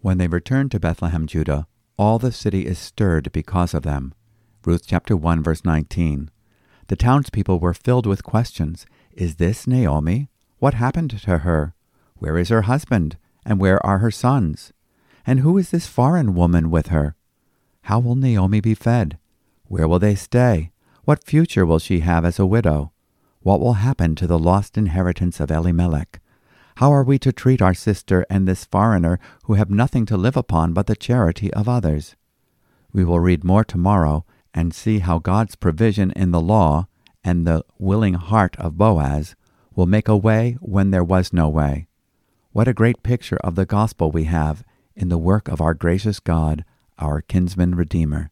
When 0.00 0.18
they 0.18 0.26
returned 0.26 0.72
to 0.72 0.80
Bethlehem, 0.80 1.28
Judah, 1.28 1.68
all 1.96 2.18
the 2.18 2.32
city 2.32 2.66
is 2.66 2.78
stirred 2.78 3.30
because 3.30 3.74
of 3.74 3.84
them. 3.84 4.12
Ruth 4.64 4.82
chapter 4.86 5.16
1 5.16 5.42
verse 5.42 5.64
19. 5.64 6.30
The 6.88 6.96
townspeople 6.96 7.60
were 7.60 7.74
filled 7.74 8.06
with 8.06 8.24
questions. 8.24 8.86
Is 9.12 9.36
this 9.36 9.68
Naomi? 9.68 10.28
What 10.58 10.74
happened 10.74 11.10
to 11.22 11.38
her? 11.38 11.74
Where 12.16 12.36
is 12.36 12.48
her 12.48 12.62
husband? 12.62 13.18
And 13.46 13.60
where 13.60 13.84
are 13.86 13.98
her 13.98 14.10
sons? 14.10 14.72
And 15.26 15.40
who 15.40 15.56
is 15.58 15.70
this 15.70 15.86
foreign 15.86 16.34
woman 16.34 16.70
with 16.70 16.88
her? 16.88 17.14
How 17.82 17.98
will 17.98 18.16
Naomi 18.16 18.60
be 18.60 18.74
fed? 18.74 19.18
Where 19.64 19.88
will 19.88 19.98
they 19.98 20.14
stay? 20.14 20.72
What 21.04 21.24
future 21.24 21.66
will 21.66 21.78
she 21.78 22.00
have 22.00 22.24
as 22.24 22.38
a 22.38 22.46
widow? 22.46 22.92
What 23.40 23.60
will 23.60 23.74
happen 23.74 24.14
to 24.16 24.26
the 24.26 24.38
lost 24.38 24.78
inheritance 24.78 25.40
of 25.40 25.50
Elimelech? 25.50 26.20
How 26.76 26.92
are 26.92 27.04
we 27.04 27.18
to 27.18 27.32
treat 27.32 27.60
our 27.60 27.74
sister 27.74 28.24
and 28.30 28.46
this 28.46 28.64
foreigner 28.64 29.18
who 29.44 29.54
have 29.54 29.70
nothing 29.70 30.06
to 30.06 30.16
live 30.16 30.36
upon 30.36 30.72
but 30.72 30.86
the 30.86 30.96
charity 30.96 31.52
of 31.52 31.68
others? 31.68 32.16
We 32.92 33.04
will 33.04 33.20
read 33.20 33.44
more 33.44 33.64
tomorrow 33.64 34.24
and 34.54 34.74
see 34.74 35.00
how 35.00 35.18
God's 35.18 35.56
provision 35.56 36.12
in 36.12 36.30
the 36.30 36.40
law 36.40 36.86
and 37.24 37.46
the 37.46 37.64
willing 37.78 38.14
heart 38.14 38.56
of 38.58 38.76
Boaz 38.76 39.34
will 39.74 39.86
make 39.86 40.08
a 40.08 40.16
way 40.16 40.56
when 40.60 40.90
there 40.90 41.04
was 41.04 41.32
no 41.32 41.48
way. 41.48 41.86
What 42.52 42.68
a 42.68 42.74
great 42.74 43.02
picture 43.02 43.38
of 43.42 43.54
the 43.54 43.66
gospel 43.66 44.10
we 44.10 44.24
have 44.24 44.62
in 44.94 45.08
the 45.08 45.18
work 45.18 45.48
of 45.48 45.60
our 45.60 45.74
gracious 45.74 46.20
God, 46.20 46.64
our 46.98 47.20
kinsman 47.20 47.74
redeemer. 47.74 48.30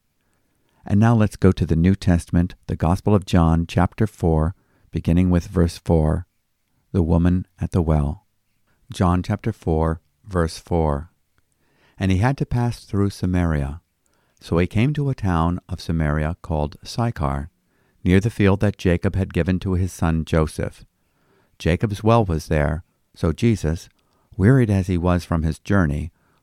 And 0.85 0.99
now 0.99 1.15
let's 1.15 1.37
go 1.37 1.53
to 1.53 1.67
the 1.67 1.77
New 1.77 1.95
Testament, 1.95 2.55
the 2.67 2.77
Gospel 2.77 3.15
of 3.15 3.27
John, 3.27 3.67
chapter 3.67 4.07
4, 4.07 4.55
beginning 4.91 5.31
with 5.31 5.47
verse 5.47 5.79
4, 5.79 6.27
the 6.93 7.03
woman 7.03 7.47
at 7.61 7.73
the 7.73 7.83
well. 7.83 8.27
John 8.93 9.23
chapter 9.23 9.53
4, 9.53 10.01
verse 10.25 10.59
4. 10.59 11.11
And 11.99 12.11
he 12.11 12.19
had 12.19 12.37
to 12.39 12.47
pass 12.47 12.85
through 12.85 13.11
Samaria. 13.11 13.81
So 14.41 14.59
he 14.59 14.67
came 14.67 14.95
to 14.95 15.11
a 15.11 15.15
town 15.15 15.61
of 15.69 15.81
Samaria 15.81 16.37
called 16.43 16.77
Sychar, 16.83 17.51
near 18.03 18.21
the 18.21 18.31
field 18.31 18.61
that 18.61 18.79
Jacob 18.79 19.15
had 19.15 19.35
given 19.35 19.61
to 19.61 19.75
his 19.75 19.93
son 19.93 20.25
Joseph. 20.25 20.85
Jacob's 21.59 22.03
well 22.03 22.25
was 22.25 22.49
there, 22.49 22.85
so 23.15 23.33
Jesus, 23.33 23.91
wearied 24.37 24.71
as 24.71 24.87
he 24.87 24.97
was 24.97 25.25
from 25.25 25.43
his 25.43 25.59
journey, 25.59 26.11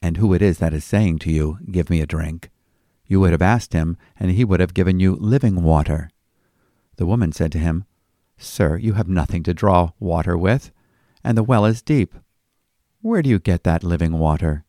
and 0.00 0.16
who 0.16 0.32
it 0.34 0.42
is 0.42 0.58
that 0.58 0.74
is 0.74 0.84
saying 0.84 1.18
to 1.20 1.32
you, 1.32 1.58
Give 1.70 1.90
me 1.90 2.00
a 2.00 2.06
drink, 2.06 2.50
you 3.08 3.20
would 3.20 3.32
have 3.32 3.42
asked 3.42 3.72
him, 3.72 3.96
and 4.20 4.30
he 4.30 4.44
would 4.44 4.60
have 4.60 4.74
given 4.74 5.00
you 5.00 5.16
living 5.16 5.62
water. 5.62 6.10
The 6.96 7.06
woman 7.06 7.32
said 7.32 7.50
to 7.52 7.58
him, 7.58 7.84
Sir, 8.36 8.76
you 8.76 8.92
have 8.92 9.08
nothing 9.08 9.42
to 9.44 9.54
draw 9.54 9.92
water 9.98 10.36
with, 10.36 10.70
and 11.24 11.36
the 11.36 11.42
well 11.42 11.64
is 11.64 11.82
deep. 11.82 12.14
Where 13.00 13.22
do 13.22 13.30
you 13.30 13.38
get 13.38 13.64
that 13.64 13.82
living 13.82 14.18
water? 14.18 14.64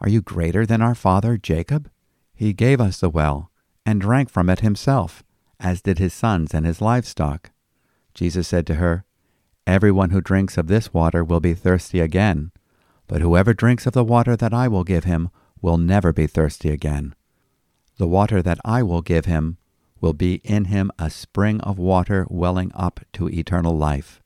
Are 0.00 0.08
you 0.08 0.20
greater 0.20 0.66
than 0.66 0.82
our 0.82 0.94
father 0.94 1.36
Jacob? 1.36 1.90
He 2.34 2.52
gave 2.52 2.80
us 2.80 3.00
the 3.00 3.08
well, 3.08 3.50
and 3.86 4.00
drank 4.00 4.28
from 4.28 4.50
it 4.50 4.60
himself, 4.60 5.22
as 5.60 5.80
did 5.80 5.98
his 5.98 6.12
sons 6.12 6.54
and 6.54 6.66
his 6.66 6.80
livestock. 6.80 7.50
Jesus 8.12 8.48
said 8.48 8.66
to 8.66 8.74
her, 8.76 9.04
Everyone 9.66 10.10
who 10.10 10.20
drinks 10.20 10.56
of 10.56 10.66
this 10.66 10.92
water 10.92 11.22
will 11.22 11.40
be 11.40 11.54
thirsty 11.54 12.00
again, 12.00 12.50
but 13.08 13.20
whoever 13.20 13.52
drinks 13.52 13.86
of 13.86 13.94
the 13.94 14.04
water 14.04 14.36
that 14.36 14.54
I 14.54 14.68
will 14.68 14.84
give 14.84 15.04
him 15.04 15.30
will 15.60 15.78
never 15.78 16.12
be 16.12 16.26
thirsty 16.26 16.70
again. 16.70 17.14
The 17.96 18.06
water 18.06 18.42
that 18.42 18.60
I 18.64 18.82
will 18.84 19.02
give 19.02 19.24
him 19.24 19.56
will 20.00 20.12
be 20.12 20.34
in 20.44 20.66
him 20.66 20.92
a 20.98 21.10
spring 21.10 21.60
of 21.62 21.78
water 21.78 22.26
welling 22.30 22.70
up 22.74 23.00
to 23.14 23.28
eternal 23.28 23.76
life. 23.76 24.22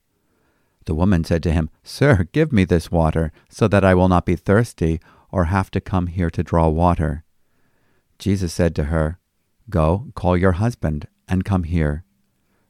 The 0.85 0.93
woman 0.93 1.23
said 1.23 1.41
to 1.43 1.51
him, 1.51 1.69
Sir, 1.83 2.27
give 2.31 2.51
me 2.51 2.65
this 2.65 2.91
water, 2.91 3.31
so 3.49 3.67
that 3.69 3.85
I 3.85 3.95
will 3.95 4.09
not 4.09 4.25
be 4.25 4.35
thirsty 4.35 4.99
or 5.31 5.45
have 5.45 5.71
to 5.71 5.81
come 5.81 6.07
here 6.07 6.29
to 6.29 6.43
draw 6.43 6.67
water. 6.67 7.23
Jesus 8.19 8.53
said 8.53 8.75
to 8.75 8.85
her, 8.85 9.17
Go, 9.69 10.11
call 10.13 10.37
your 10.37 10.53
husband, 10.53 11.07
and 11.27 11.45
come 11.45 11.63
here. 11.63 12.03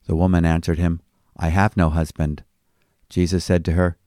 The 0.06 0.16
woman 0.16 0.46
answered 0.46 0.78
him, 0.78 1.02
I 1.36 1.50
have 1.50 1.76
no 1.76 1.90
husband. 1.90 2.44
Jesus 3.10 3.44
said 3.44 3.66
to 3.66 3.74
her, 3.74 3.98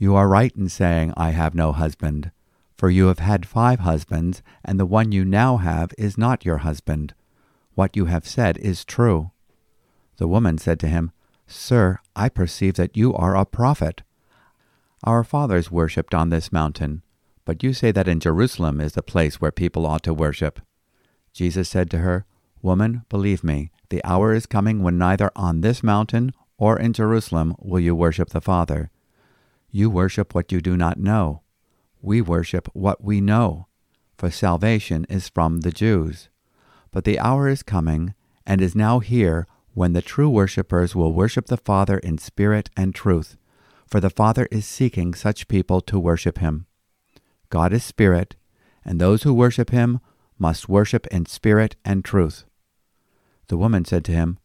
You 0.00 0.14
are 0.16 0.28
right 0.28 0.56
in 0.56 0.70
saying, 0.70 1.12
I 1.14 1.32
have 1.32 1.54
no 1.54 1.72
husband, 1.72 2.30
for 2.74 2.88
you 2.88 3.08
have 3.08 3.18
had 3.18 3.44
five 3.44 3.80
husbands, 3.80 4.42
and 4.64 4.80
the 4.80 4.86
one 4.86 5.12
you 5.12 5.26
now 5.26 5.58
have 5.58 5.92
is 5.98 6.16
not 6.16 6.46
your 6.46 6.56
husband. 6.64 7.12
What 7.74 7.94
you 7.94 8.06
have 8.06 8.26
said 8.26 8.56
is 8.56 8.86
true. 8.86 9.30
The 10.16 10.26
woman 10.26 10.56
said 10.56 10.80
to 10.80 10.88
him, 10.88 11.12
Sir, 11.46 11.98
I 12.16 12.30
perceive 12.30 12.76
that 12.76 12.96
you 12.96 13.12
are 13.12 13.36
a 13.36 13.44
prophet. 13.44 14.00
Our 15.04 15.22
fathers 15.22 15.70
worshipped 15.70 16.14
on 16.14 16.30
this 16.30 16.50
mountain, 16.50 17.02
but 17.44 17.62
you 17.62 17.74
say 17.74 17.92
that 17.92 18.08
in 18.08 18.20
Jerusalem 18.20 18.80
is 18.80 18.94
the 18.94 19.02
place 19.02 19.38
where 19.38 19.52
people 19.52 19.84
ought 19.84 20.02
to 20.04 20.14
worship. 20.14 20.60
Jesus 21.34 21.68
said 21.68 21.90
to 21.90 21.98
her, 21.98 22.24
Woman, 22.62 23.04
believe 23.10 23.44
me, 23.44 23.70
the 23.90 24.02
hour 24.02 24.32
is 24.32 24.46
coming 24.46 24.82
when 24.82 24.96
neither 24.96 25.30
on 25.36 25.60
this 25.60 25.82
mountain 25.82 26.32
or 26.56 26.78
in 26.78 26.94
Jerusalem 26.94 27.54
will 27.58 27.80
you 27.80 27.94
worship 27.94 28.30
the 28.30 28.40
Father. 28.40 28.90
You 29.70 29.88
worship 29.88 30.34
what 30.34 30.50
you 30.50 30.60
do 30.60 30.76
not 30.76 30.98
know. 30.98 31.42
We 32.02 32.20
worship 32.20 32.68
what 32.72 33.04
we 33.04 33.20
know, 33.20 33.68
for 34.16 34.30
salvation 34.30 35.06
is 35.08 35.28
from 35.28 35.60
the 35.60 35.70
Jews. 35.70 36.28
But 36.90 37.04
the 37.04 37.18
hour 37.18 37.48
is 37.48 37.62
coming, 37.62 38.14
and 38.46 38.60
is 38.60 38.74
now 38.74 38.98
here, 38.98 39.46
when 39.74 39.92
the 39.92 40.02
true 40.02 40.28
worshippers 40.28 40.96
will 40.96 41.12
worship 41.12 41.46
the 41.46 41.56
Father 41.56 41.98
in 41.98 42.18
spirit 42.18 42.68
and 42.76 42.94
truth, 42.94 43.36
for 43.86 44.00
the 44.00 44.10
Father 44.10 44.48
is 44.50 44.66
seeking 44.66 45.14
such 45.14 45.46
people 45.46 45.80
to 45.82 45.98
worship 45.98 46.38
him. 46.38 46.66
God 47.48 47.72
is 47.72 47.84
spirit, 47.84 48.34
and 48.84 49.00
those 49.00 49.22
who 49.22 49.32
worship 49.32 49.70
him 49.70 50.00
must 50.38 50.68
worship 50.68 51.06
in 51.08 51.26
spirit 51.26 51.76
and 51.84 52.04
truth. 52.04 52.44
The 53.48 53.56
woman 53.56 53.84
said 53.84 54.04
to 54.06 54.12
him, 54.12 54.38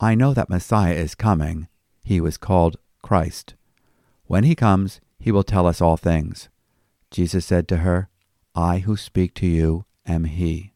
I 0.00 0.14
know 0.14 0.34
that 0.34 0.48
Messiah 0.50 0.94
is 0.94 1.14
coming. 1.14 1.68
He 2.04 2.20
was 2.20 2.36
called 2.36 2.76
Christ. 3.02 3.54
When 4.26 4.44
he 4.44 4.54
comes, 4.54 5.00
he 5.18 5.30
will 5.30 5.44
tell 5.44 5.66
us 5.66 5.80
all 5.80 5.96
things. 5.96 6.48
Jesus 7.10 7.44
said 7.44 7.68
to 7.68 7.78
her, 7.78 8.08
I 8.54 8.78
who 8.80 8.96
speak 8.96 9.34
to 9.34 9.46
you 9.46 9.84
am 10.06 10.24
he. 10.24 10.72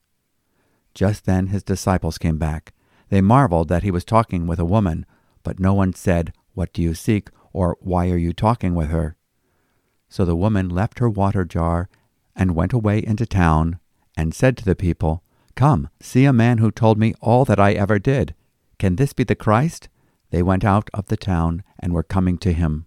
Just 0.94 1.26
then 1.26 1.48
his 1.48 1.62
disciples 1.62 2.18
came 2.18 2.38
back. 2.38 2.72
They 3.08 3.20
marveled 3.20 3.68
that 3.68 3.82
he 3.82 3.90
was 3.90 4.04
talking 4.04 4.46
with 4.46 4.58
a 4.58 4.64
woman, 4.64 5.06
but 5.42 5.60
no 5.60 5.74
one 5.74 5.92
said, 5.92 6.32
What 6.54 6.72
do 6.72 6.82
you 6.82 6.94
seek? 6.94 7.28
or 7.52 7.76
Why 7.80 8.10
are 8.10 8.18
you 8.18 8.32
talking 8.32 8.74
with 8.74 8.88
her? 8.88 9.16
So 10.08 10.24
the 10.24 10.36
woman 10.36 10.68
left 10.68 10.98
her 10.98 11.08
water 11.08 11.44
jar 11.44 11.88
and 12.34 12.54
went 12.54 12.72
away 12.72 13.02
into 13.04 13.26
town 13.26 13.78
and 14.16 14.34
said 14.34 14.56
to 14.58 14.64
the 14.64 14.76
people, 14.76 15.22
Come, 15.54 15.88
see 16.00 16.24
a 16.24 16.32
man 16.32 16.58
who 16.58 16.70
told 16.70 16.98
me 16.98 17.14
all 17.20 17.44
that 17.46 17.58
I 17.58 17.72
ever 17.72 17.98
did. 17.98 18.34
Can 18.78 18.96
this 18.96 19.12
be 19.12 19.24
the 19.24 19.34
Christ? 19.34 19.88
They 20.30 20.42
went 20.42 20.64
out 20.64 20.90
of 20.92 21.06
the 21.06 21.16
town 21.16 21.62
and 21.78 21.92
were 21.92 22.02
coming 22.02 22.36
to 22.38 22.52
him. 22.52 22.86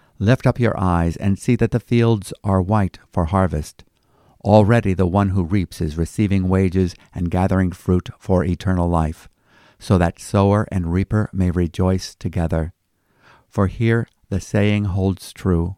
lift 0.21 0.45
up 0.45 0.59
your 0.59 0.79
eyes 0.79 1.17
and 1.17 1.39
see 1.39 1.55
that 1.55 1.71
the 1.71 1.79
fields 1.79 2.31
are 2.43 2.61
white 2.61 2.99
for 3.11 3.25
harvest. 3.25 3.83
Already 4.45 4.93
the 4.93 5.07
one 5.07 5.29
who 5.29 5.43
reaps 5.43 5.81
is 5.81 5.97
receiving 5.97 6.47
wages 6.47 6.93
and 7.13 7.31
gathering 7.31 7.71
fruit 7.71 8.09
for 8.19 8.45
eternal 8.45 8.87
life, 8.87 9.27
so 9.79 9.97
that 9.97 10.19
sower 10.19 10.67
and 10.71 10.93
reaper 10.93 11.27
may 11.33 11.49
rejoice 11.49 12.13
together. 12.13 12.71
For 13.49 13.65
here 13.65 14.07
the 14.29 14.39
saying 14.39 14.85
holds 14.85 15.33
true 15.33 15.77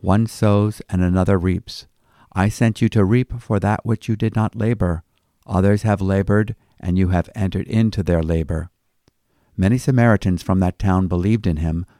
one 0.00 0.26
sows 0.26 0.80
and 0.88 1.02
another 1.02 1.36
reaps. 1.36 1.86
I 2.32 2.48
sent 2.48 2.80
you 2.80 2.88
to 2.90 3.04
reap 3.04 3.38
for 3.40 3.60
that 3.60 3.84
which 3.84 4.08
you 4.08 4.16
did 4.16 4.34
not 4.34 4.56
labor. 4.56 5.02
Others 5.46 5.82
have 5.82 6.00
labored, 6.00 6.54
and 6.78 6.96
you 6.96 7.08
have 7.08 7.28
entered 7.34 7.66
into 7.66 8.02
their 8.02 8.22
labor. 8.22 8.70
Many 9.58 9.76
Samaritans 9.76 10.42
from 10.42 10.60
that 10.60 10.78
town 10.78 11.06
believed 11.06 11.46
in 11.46 11.58
him 11.58 11.84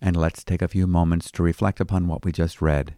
And 0.00 0.16
let's 0.16 0.44
take 0.44 0.62
a 0.62 0.68
few 0.68 0.86
moments 0.86 1.30
to 1.32 1.42
reflect 1.42 1.80
upon 1.80 2.06
what 2.06 2.24
we 2.24 2.32
just 2.32 2.62
read. 2.62 2.94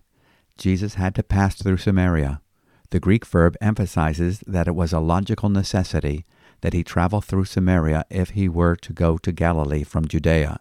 Jesus 0.58 0.94
had 0.94 1.14
to 1.14 1.22
pass 1.22 1.54
through 1.54 1.78
Samaria. 1.78 2.42
The 2.90 3.00
Greek 3.00 3.24
verb 3.24 3.56
emphasizes 3.60 4.40
that 4.46 4.68
it 4.68 4.74
was 4.74 4.92
a 4.92 5.00
logical 5.00 5.48
necessity 5.48 6.26
that 6.60 6.72
he 6.72 6.84
travel 6.84 7.20
through 7.20 7.44
Samaria 7.44 8.04
if 8.10 8.30
he 8.30 8.48
were 8.48 8.76
to 8.76 8.92
go 8.92 9.16
to 9.18 9.32
Galilee 9.32 9.84
from 9.84 10.06
Judea. 10.06 10.60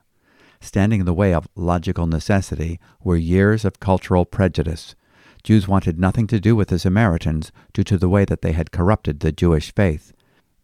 Standing 0.62 1.02
in 1.02 1.06
the 1.06 1.14
way 1.14 1.34
of 1.34 1.48
logical 1.56 2.08
necessity 2.08 2.80
were 3.04 3.16
years 3.16 3.64
of 3.66 3.80
cultural 3.80 4.26
prejudice. 4.26 4.96
Jews 5.44 5.68
wanted 5.68 6.00
nothing 6.00 6.28
to 6.28 6.40
do 6.40 6.56
with 6.56 6.68
the 6.68 6.80
Samaritans 6.80 7.52
due 7.74 7.84
to 7.86 7.98
the 7.98 8.10
way 8.10 8.26
that 8.26 8.42
they 8.42 8.52
had 8.52 8.72
corrupted 8.72 9.20
the 9.20 9.32
Jewish 9.32 9.74
faith. 9.74 10.14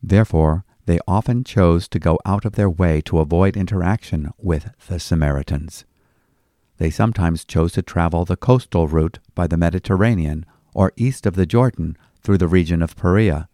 Therefore, 0.04 0.65
they 0.86 1.00
often 1.08 1.44
chose 1.44 1.88
to 1.88 2.00
go 2.00 2.20
out 2.26 2.46
of 2.46 2.54
their 2.54 2.70
way 2.70 3.02
to 3.02 3.20
avoid 3.20 3.58
interaction 3.58 4.32
with 4.38 4.70
the 4.88 5.00
Samaritans. 5.00 5.84
They 6.78 6.90
sometimes 6.90 7.46
chose 7.46 7.72
to 7.74 7.82
travel 7.82 8.26
the 8.26 8.36
coastal 8.36 8.88
route 8.88 9.20
by 9.34 9.48
the 9.48 9.58
Mediterranean 9.58 10.46
or 10.74 10.94
east 10.96 11.26
of 11.26 11.36
the 11.36 11.46
Jordan 11.46 11.98
through 12.22 12.38
the 12.38 12.48
region 12.48 12.82
of 12.82 12.96
Perea. 12.96 13.48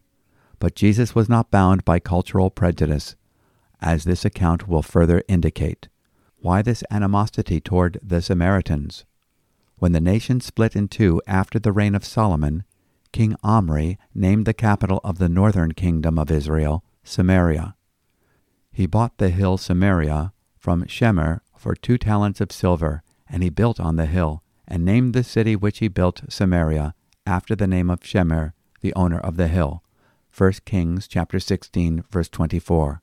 But 0.59 0.75
Jesus 0.75 1.15
was 1.15 1.29
not 1.29 1.51
bound 1.51 1.85
by 1.85 1.99
cultural 1.99 2.49
prejudice, 2.49 3.15
as 3.79 4.03
this 4.03 4.25
account 4.25 4.67
will 4.67 4.81
further 4.81 5.23
indicate. 5.27 5.87
Why 6.37 6.61
this 6.61 6.83
animosity 6.89 7.61
toward 7.61 7.99
the 8.01 8.21
Samaritans? 8.21 9.05
When 9.77 9.91
the 9.91 10.01
nation 10.01 10.41
split 10.41 10.75
in 10.75 10.87
two 10.87 11.21
after 11.25 11.59
the 11.59 11.71
reign 11.71 11.95
of 11.95 12.05
Solomon, 12.05 12.63
King 13.11 13.35
Omri 13.43 13.97
named 14.13 14.45
the 14.45 14.53
capital 14.53 15.01
of 15.03 15.17
the 15.17 15.29
northern 15.29 15.73
kingdom 15.73 16.17
of 16.17 16.31
Israel 16.31 16.83
Samaria. 17.03 17.75
He 18.71 18.85
bought 18.85 19.17
the 19.17 19.29
hill 19.29 19.57
Samaria 19.57 20.33
from 20.57 20.85
Shemer 20.85 21.41
for 21.57 21.75
two 21.75 21.97
talents 21.97 22.39
of 22.39 22.51
silver, 22.51 23.03
and 23.29 23.43
he 23.43 23.49
built 23.49 23.79
on 23.79 23.95
the 23.95 24.05
hill, 24.05 24.43
and 24.67 24.85
named 24.85 25.13
the 25.13 25.23
city 25.23 25.55
which 25.55 25.79
he 25.79 25.87
built 25.87 26.21
Samaria, 26.29 26.93
after 27.25 27.55
the 27.55 27.67
name 27.67 27.89
of 27.89 28.01
Shemer, 28.01 28.53
the 28.81 28.93
owner 28.93 29.19
of 29.19 29.35
the 29.35 29.47
hill. 29.47 29.83
1 30.35 30.53
Kings 30.65 31.07
chapter 31.07 31.39
16 31.39 32.05
verse 32.09 32.29
24. 32.29 33.01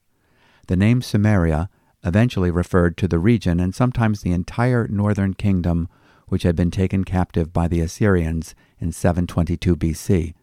The 0.68 0.76
name 0.76 1.02
Samaria 1.02 1.68
eventually 2.02 2.50
referred 2.50 2.96
to 2.96 3.08
the 3.08 3.18
region 3.18 3.60
and 3.60 3.74
sometimes 3.74 4.22
the 4.22 4.32
entire 4.32 4.88
northern 4.88 5.34
kingdom 5.34 5.88
which 6.28 6.44
had 6.44 6.56
been 6.56 6.70
taken 6.70 7.04
captive 7.04 7.52
by 7.52 7.68
the 7.68 7.80
Assyrians 7.80 8.54
in 8.78 8.92
722 8.92 9.76
BC 9.76 10.34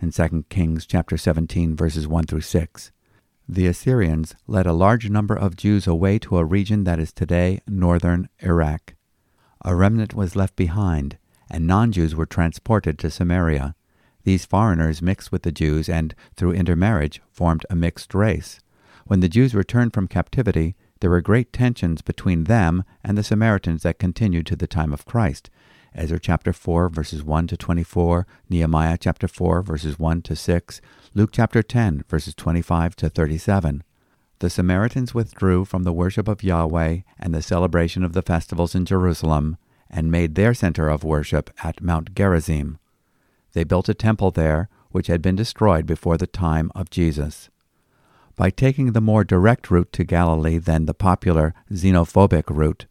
in 0.00 0.10
2 0.10 0.44
Kings 0.48 0.86
chapter 0.86 1.16
17 1.16 1.76
verses 1.76 2.08
1 2.08 2.24
through 2.24 2.40
6. 2.40 2.92
The 3.52 3.66
Assyrians 3.66 4.36
led 4.46 4.66
a 4.68 4.72
large 4.72 5.10
number 5.10 5.34
of 5.34 5.56
Jews 5.56 5.88
away 5.88 6.20
to 6.20 6.38
a 6.38 6.44
region 6.44 6.84
that 6.84 7.00
is 7.00 7.12
today 7.12 7.58
northern 7.66 8.28
Iraq. 8.38 8.94
A 9.64 9.74
remnant 9.74 10.14
was 10.14 10.36
left 10.36 10.54
behind, 10.54 11.18
and 11.50 11.66
non-Jews 11.66 12.14
were 12.14 12.26
transported 12.26 12.96
to 13.00 13.10
Samaria. 13.10 13.74
These 14.22 14.44
foreigners 14.44 15.02
mixed 15.02 15.32
with 15.32 15.42
the 15.42 15.50
Jews 15.50 15.88
and, 15.88 16.14
through 16.36 16.52
intermarriage, 16.52 17.20
formed 17.32 17.66
a 17.68 17.74
mixed 17.74 18.14
race. 18.14 18.60
When 19.06 19.18
the 19.18 19.28
Jews 19.28 19.52
returned 19.52 19.94
from 19.94 20.06
captivity, 20.06 20.76
there 21.00 21.10
were 21.10 21.20
great 21.20 21.52
tensions 21.52 22.02
between 22.02 22.44
them 22.44 22.84
and 23.02 23.18
the 23.18 23.24
Samaritans 23.24 23.82
that 23.82 23.98
continued 23.98 24.46
to 24.46 24.54
the 24.54 24.68
time 24.68 24.92
of 24.92 25.06
Christ. 25.06 25.50
Ezra 25.94 26.20
chapter 26.20 26.52
4 26.52 26.88
verses 26.88 27.22
1 27.22 27.46
to 27.48 27.56
24, 27.56 28.26
Nehemiah 28.48 28.98
chapter 28.98 29.26
4 29.26 29.62
verses 29.62 29.98
1 29.98 30.22
to 30.22 30.36
6, 30.36 30.80
Luke 31.14 31.30
chapter 31.32 31.62
10 31.62 32.04
verses 32.08 32.34
25 32.34 32.96
to 32.96 33.08
37. 33.08 33.82
The 34.38 34.50
Samaritans 34.50 35.14
withdrew 35.14 35.64
from 35.64 35.82
the 35.82 35.92
worship 35.92 36.28
of 36.28 36.42
Yahweh 36.42 37.00
and 37.18 37.34
the 37.34 37.42
celebration 37.42 38.04
of 38.04 38.12
the 38.12 38.22
festivals 38.22 38.74
in 38.74 38.84
Jerusalem 38.84 39.56
and 39.90 40.10
made 40.10 40.34
their 40.34 40.54
center 40.54 40.88
of 40.88 41.04
worship 41.04 41.50
at 41.62 41.82
Mount 41.82 42.14
Gerizim. 42.14 42.78
They 43.52 43.64
built 43.64 43.88
a 43.88 43.94
temple 43.94 44.30
there 44.30 44.68
which 44.90 45.08
had 45.08 45.20
been 45.20 45.36
destroyed 45.36 45.86
before 45.86 46.16
the 46.16 46.26
time 46.26 46.70
of 46.74 46.90
Jesus 46.90 47.50
by 48.40 48.48
taking 48.48 48.92
the 48.92 49.02
more 49.02 49.22
direct 49.22 49.70
route 49.70 49.92
to 49.92 50.02
Galilee 50.02 50.56
than 50.56 50.86
the 50.86 50.94
popular 50.94 51.52
xenophobic 51.70 52.44
route. 52.48 52.86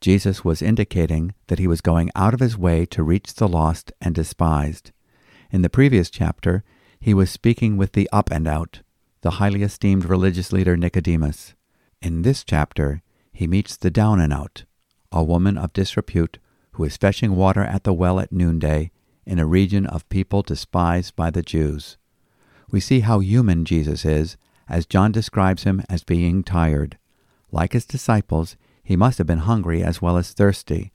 Jesus 0.00 0.44
was 0.44 0.62
indicating 0.62 1.34
that 1.46 1.58
he 1.58 1.66
was 1.66 1.80
going 1.80 2.10
out 2.14 2.34
of 2.34 2.40
his 2.40 2.56
way 2.58 2.86
to 2.86 3.02
reach 3.02 3.34
the 3.34 3.48
lost 3.48 3.92
and 4.00 4.14
despised. 4.14 4.92
In 5.50 5.62
the 5.62 5.70
previous 5.70 6.10
chapter, 6.10 6.64
he 7.00 7.14
was 7.14 7.30
speaking 7.30 7.76
with 7.76 7.92
the 7.92 8.08
up 8.12 8.30
and 8.30 8.46
out, 8.46 8.82
the 9.22 9.32
highly 9.32 9.62
esteemed 9.62 10.04
religious 10.04 10.52
leader 10.52 10.76
Nicodemus. 10.76 11.54
In 12.02 12.22
this 12.22 12.44
chapter, 12.44 13.02
he 13.32 13.46
meets 13.46 13.76
the 13.76 13.90
down 13.90 14.20
and 14.20 14.32
out, 14.32 14.64
a 15.10 15.24
woman 15.24 15.56
of 15.56 15.72
disrepute 15.72 16.38
who 16.72 16.84
is 16.84 16.96
fetching 16.96 17.36
water 17.36 17.62
at 17.62 17.84
the 17.84 17.94
well 17.94 18.20
at 18.20 18.32
noonday 18.32 18.90
in 19.24 19.38
a 19.38 19.46
region 19.46 19.86
of 19.86 20.08
people 20.08 20.42
despised 20.42 21.16
by 21.16 21.30
the 21.30 21.42
Jews. 21.42 21.96
We 22.70 22.80
see 22.80 23.00
how 23.00 23.20
human 23.20 23.64
Jesus 23.64 24.04
is 24.04 24.36
as 24.68 24.86
John 24.86 25.12
describes 25.12 25.64
him 25.64 25.82
as 25.88 26.04
being 26.04 26.42
tired. 26.42 26.98
Like 27.50 27.72
his 27.72 27.86
disciples, 27.86 28.56
he 28.86 28.94
must 28.94 29.18
have 29.18 29.26
been 29.26 29.50
hungry 29.50 29.82
as 29.82 30.00
well 30.00 30.16
as 30.16 30.32
thirsty. 30.32 30.92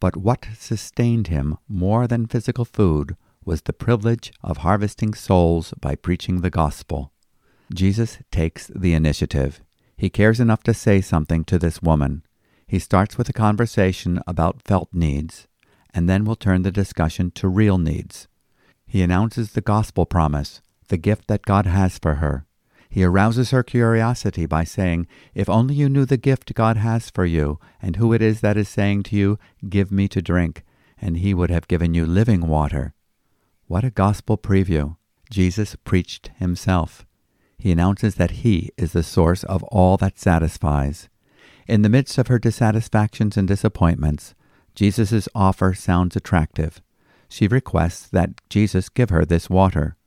But 0.00 0.16
what 0.16 0.48
sustained 0.58 1.28
him 1.28 1.56
more 1.68 2.08
than 2.08 2.26
physical 2.26 2.64
food 2.64 3.16
was 3.44 3.62
the 3.62 3.72
privilege 3.72 4.32
of 4.42 4.58
harvesting 4.58 5.14
souls 5.14 5.72
by 5.80 5.94
preaching 5.94 6.40
the 6.40 6.50
gospel. 6.50 7.12
Jesus 7.72 8.18
takes 8.32 8.66
the 8.66 8.92
initiative. 8.92 9.60
He 9.96 10.10
cares 10.10 10.40
enough 10.40 10.64
to 10.64 10.74
say 10.74 11.00
something 11.00 11.44
to 11.44 11.60
this 11.60 11.80
woman. 11.80 12.24
He 12.66 12.80
starts 12.80 13.16
with 13.16 13.28
a 13.28 13.32
conversation 13.32 14.20
about 14.26 14.64
felt 14.64 14.88
needs, 14.92 15.46
and 15.94 16.08
then 16.08 16.24
will 16.24 16.34
turn 16.34 16.62
the 16.62 16.72
discussion 16.72 17.30
to 17.36 17.46
real 17.46 17.78
needs. 17.78 18.26
He 18.84 19.00
announces 19.00 19.52
the 19.52 19.60
gospel 19.60 20.06
promise, 20.06 20.60
the 20.88 20.96
gift 20.96 21.28
that 21.28 21.42
God 21.42 21.66
has 21.66 22.00
for 22.00 22.16
her. 22.16 22.47
He 22.88 23.04
arouses 23.04 23.50
her 23.50 23.62
curiosity 23.62 24.46
by 24.46 24.64
saying, 24.64 25.06
If 25.34 25.48
only 25.48 25.74
you 25.74 25.88
knew 25.88 26.06
the 26.06 26.16
gift 26.16 26.54
God 26.54 26.76
has 26.78 27.10
for 27.10 27.26
you, 27.26 27.58
and 27.82 27.96
who 27.96 28.12
it 28.12 28.22
is 28.22 28.40
that 28.40 28.56
is 28.56 28.68
saying 28.68 29.02
to 29.04 29.16
you, 29.16 29.38
Give 29.68 29.92
me 29.92 30.08
to 30.08 30.22
drink, 30.22 30.64
and 31.00 31.18
he 31.18 31.34
would 31.34 31.50
have 31.50 31.68
given 31.68 31.92
you 31.94 32.06
living 32.06 32.48
water. 32.48 32.94
What 33.66 33.84
a 33.84 33.90
gospel 33.90 34.38
preview! 34.38 34.96
Jesus 35.30 35.76
preached 35.84 36.30
himself. 36.38 37.04
He 37.58 37.70
announces 37.70 38.14
that 38.14 38.42
he 38.42 38.70
is 38.78 38.92
the 38.92 39.02
source 39.02 39.44
of 39.44 39.62
all 39.64 39.98
that 39.98 40.18
satisfies. 40.18 41.08
In 41.66 41.82
the 41.82 41.90
midst 41.90 42.16
of 42.16 42.28
her 42.28 42.38
dissatisfactions 42.38 43.36
and 43.36 43.46
disappointments, 43.46 44.34
Jesus' 44.74 45.28
offer 45.34 45.74
sounds 45.74 46.16
attractive. 46.16 46.80
She 47.28 47.46
requests 47.46 48.08
that 48.08 48.40
Jesus 48.48 48.88
give 48.88 49.10
her 49.10 49.26
this 49.26 49.50
water. 49.50 49.97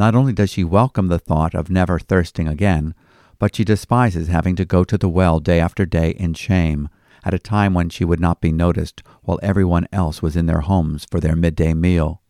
Not 0.00 0.14
only 0.14 0.32
does 0.32 0.48
she 0.48 0.64
welcome 0.64 1.08
the 1.08 1.18
thought 1.18 1.54
of 1.54 1.68
never 1.68 1.98
thirsting 1.98 2.48
again, 2.48 2.94
but 3.38 3.54
she 3.54 3.64
despises 3.64 4.28
having 4.28 4.56
to 4.56 4.64
go 4.64 4.82
to 4.82 4.96
the 4.96 5.10
well 5.10 5.40
day 5.40 5.60
after 5.60 5.84
day 5.84 6.12
in 6.12 6.32
shame, 6.32 6.88
at 7.22 7.34
a 7.34 7.38
time 7.38 7.74
when 7.74 7.90
she 7.90 8.06
would 8.06 8.18
not 8.18 8.40
be 8.40 8.50
noticed 8.50 9.02
while 9.24 9.38
everyone 9.42 9.86
else 9.92 10.22
was 10.22 10.36
in 10.36 10.46
their 10.46 10.62
homes 10.62 11.04
for 11.04 11.20
their 11.20 11.36
midday 11.36 11.74
meal. 11.74 12.22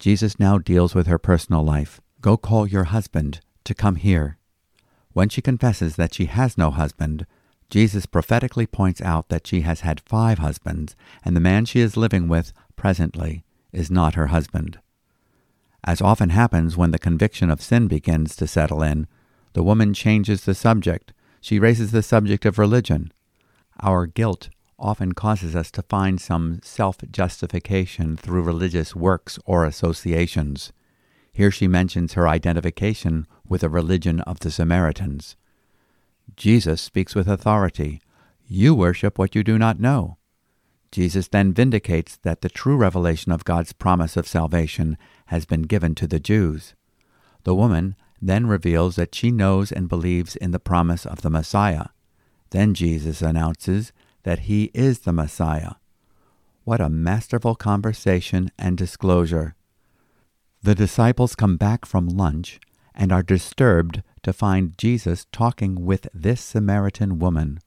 Jesus 0.00 0.40
now 0.40 0.58
deals 0.58 0.96
with 0.96 1.06
her 1.06 1.16
personal 1.16 1.62
life. 1.62 2.00
Go 2.20 2.36
call 2.36 2.66
your 2.66 2.90
husband 2.90 3.40
to 3.62 3.72
come 3.72 3.94
here. 3.94 4.38
When 5.12 5.28
she 5.28 5.40
confesses 5.40 5.94
that 5.94 6.12
she 6.12 6.24
has 6.24 6.58
no 6.58 6.72
husband, 6.72 7.24
Jesus 7.70 8.04
prophetically 8.06 8.66
points 8.66 9.00
out 9.00 9.28
that 9.28 9.46
she 9.46 9.60
has 9.60 9.82
had 9.82 10.00
five 10.00 10.38
husbands, 10.38 10.96
and 11.24 11.36
the 11.36 11.40
man 11.40 11.66
she 11.66 11.78
is 11.78 11.96
living 11.96 12.26
with 12.26 12.52
presently 12.74 13.44
is 13.72 13.92
not 13.92 14.16
her 14.16 14.26
husband. 14.26 14.80
As 15.86 16.02
often 16.02 16.30
happens 16.30 16.76
when 16.76 16.90
the 16.90 16.98
conviction 16.98 17.48
of 17.48 17.62
sin 17.62 17.86
begins 17.86 18.34
to 18.36 18.48
settle 18.48 18.82
in, 18.82 19.06
the 19.52 19.62
woman 19.62 19.94
changes 19.94 20.44
the 20.44 20.54
subject. 20.54 21.12
She 21.40 21.60
raises 21.60 21.92
the 21.92 22.02
subject 22.02 22.44
of 22.44 22.58
religion. 22.58 23.12
Our 23.80 24.06
guilt 24.06 24.48
often 24.78 25.12
causes 25.12 25.54
us 25.54 25.70
to 25.70 25.82
find 25.82 26.20
some 26.20 26.60
self 26.64 26.98
justification 27.10 28.16
through 28.16 28.42
religious 28.42 28.96
works 28.96 29.38
or 29.46 29.64
associations. 29.64 30.72
Here 31.32 31.52
she 31.52 31.68
mentions 31.68 32.14
her 32.14 32.26
identification 32.26 33.26
with 33.48 33.60
the 33.60 33.68
religion 33.68 34.20
of 34.22 34.40
the 34.40 34.50
Samaritans. 34.50 35.36
Jesus 36.34 36.82
speaks 36.82 37.14
with 37.14 37.28
authority. 37.28 38.00
You 38.48 38.74
worship 38.74 39.18
what 39.18 39.34
you 39.34 39.44
do 39.44 39.56
not 39.56 39.78
know. 39.78 40.15
Jesus 40.96 41.28
then 41.28 41.52
vindicates 41.52 42.16
that 42.22 42.40
the 42.40 42.48
true 42.48 42.78
revelation 42.78 43.30
of 43.30 43.44
God's 43.44 43.74
promise 43.74 44.16
of 44.16 44.26
salvation 44.26 44.96
has 45.26 45.44
been 45.44 45.64
given 45.64 45.94
to 45.96 46.06
the 46.06 46.18
Jews. 46.18 46.72
The 47.44 47.54
woman 47.54 47.96
then 48.22 48.46
reveals 48.46 48.96
that 48.96 49.14
she 49.14 49.30
knows 49.30 49.70
and 49.70 49.90
believes 49.90 50.36
in 50.36 50.52
the 50.52 50.58
promise 50.58 51.04
of 51.04 51.20
the 51.20 51.28
Messiah. 51.28 51.88
Then 52.48 52.72
Jesus 52.72 53.20
announces 53.20 53.92
that 54.22 54.48
he 54.48 54.70
is 54.72 55.00
the 55.00 55.12
Messiah. 55.12 55.72
What 56.64 56.80
a 56.80 56.88
masterful 56.88 57.56
conversation 57.56 58.50
and 58.58 58.78
disclosure. 58.78 59.54
The 60.62 60.74
disciples 60.74 61.36
come 61.36 61.58
back 61.58 61.84
from 61.84 62.08
lunch 62.08 62.58
and 62.94 63.12
are 63.12 63.22
disturbed 63.22 64.02
to 64.22 64.32
find 64.32 64.78
Jesus 64.78 65.26
talking 65.30 65.84
with 65.84 66.08
this 66.14 66.40
Samaritan 66.40 67.18
woman. 67.18 67.60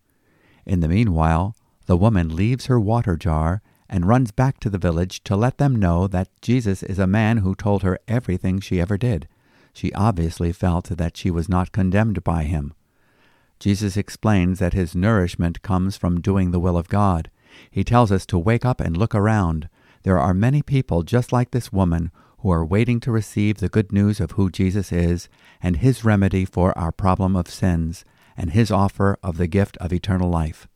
In 0.66 0.80
the 0.80 0.88
meanwhile, 0.88 1.56
the 1.90 1.98
woman 1.98 2.36
leaves 2.36 2.68
her 2.68 2.80
water 2.80 3.18
jar 3.18 3.64
and 3.90 4.08
runs 4.08 4.30
back 4.30 4.60
to 4.60 4.70
the 4.70 4.78
village 4.78 5.24
to 5.24 5.36
let 5.36 5.58
them 5.58 5.76
know 5.76 6.06
that 6.06 6.30
Jesus 6.40 6.84
is 6.84 7.00
a 7.00 7.08
man 7.08 7.38
who 7.38 7.56
told 7.56 7.82
her 7.82 7.98
everything 8.08 8.60
she 8.60 8.80
ever 8.80 8.96
did. 8.96 9.28
She 9.74 9.92
obviously 9.94 10.52
felt 10.52 10.86
that 10.90 11.18
she 11.18 11.32
was 11.32 11.50
not 11.50 11.72
condemned 11.72 12.24
by 12.24 12.44
him. 12.44 12.76
Jesus 13.60 13.98
explains 13.98 14.60
that 14.60 14.74
his 14.74 14.94
nourishment 14.94 15.64
comes 15.64 15.98
from 15.98 16.22
doing 16.22 16.52
the 16.52 16.60
will 16.60 16.78
of 16.78 16.90
God. 16.90 17.32
He 17.72 17.84
tells 17.84 18.12
us 18.12 18.28
to 18.28 18.38
wake 18.38 18.66
up 18.66 18.80
and 18.80 18.96
look 18.96 19.16
around. 19.16 19.68
There 20.04 20.20
are 20.20 20.36
many 20.36 20.62
people 20.62 21.02
just 21.02 21.34
like 21.34 21.50
this 21.50 21.74
woman 21.74 22.12
who 22.42 22.52
are 22.52 22.64
waiting 22.64 23.00
to 23.00 23.12
receive 23.12 23.58
the 23.58 23.68
good 23.68 23.92
news 23.92 24.20
of 24.20 24.34
who 24.34 24.52
Jesus 24.52 24.92
is 24.92 25.28
and 25.60 25.78
his 25.78 26.06
remedy 26.06 26.46
for 26.46 26.78
our 26.78 26.92
problem 26.92 27.36
of 27.36 27.50
sins 27.50 28.06
and 28.38 28.52
his 28.52 28.70
offer 28.70 29.18
of 29.24 29.38
the 29.38 29.48
gift 29.48 29.76
of 29.78 29.92
eternal 29.92 30.30
life. 30.30 30.68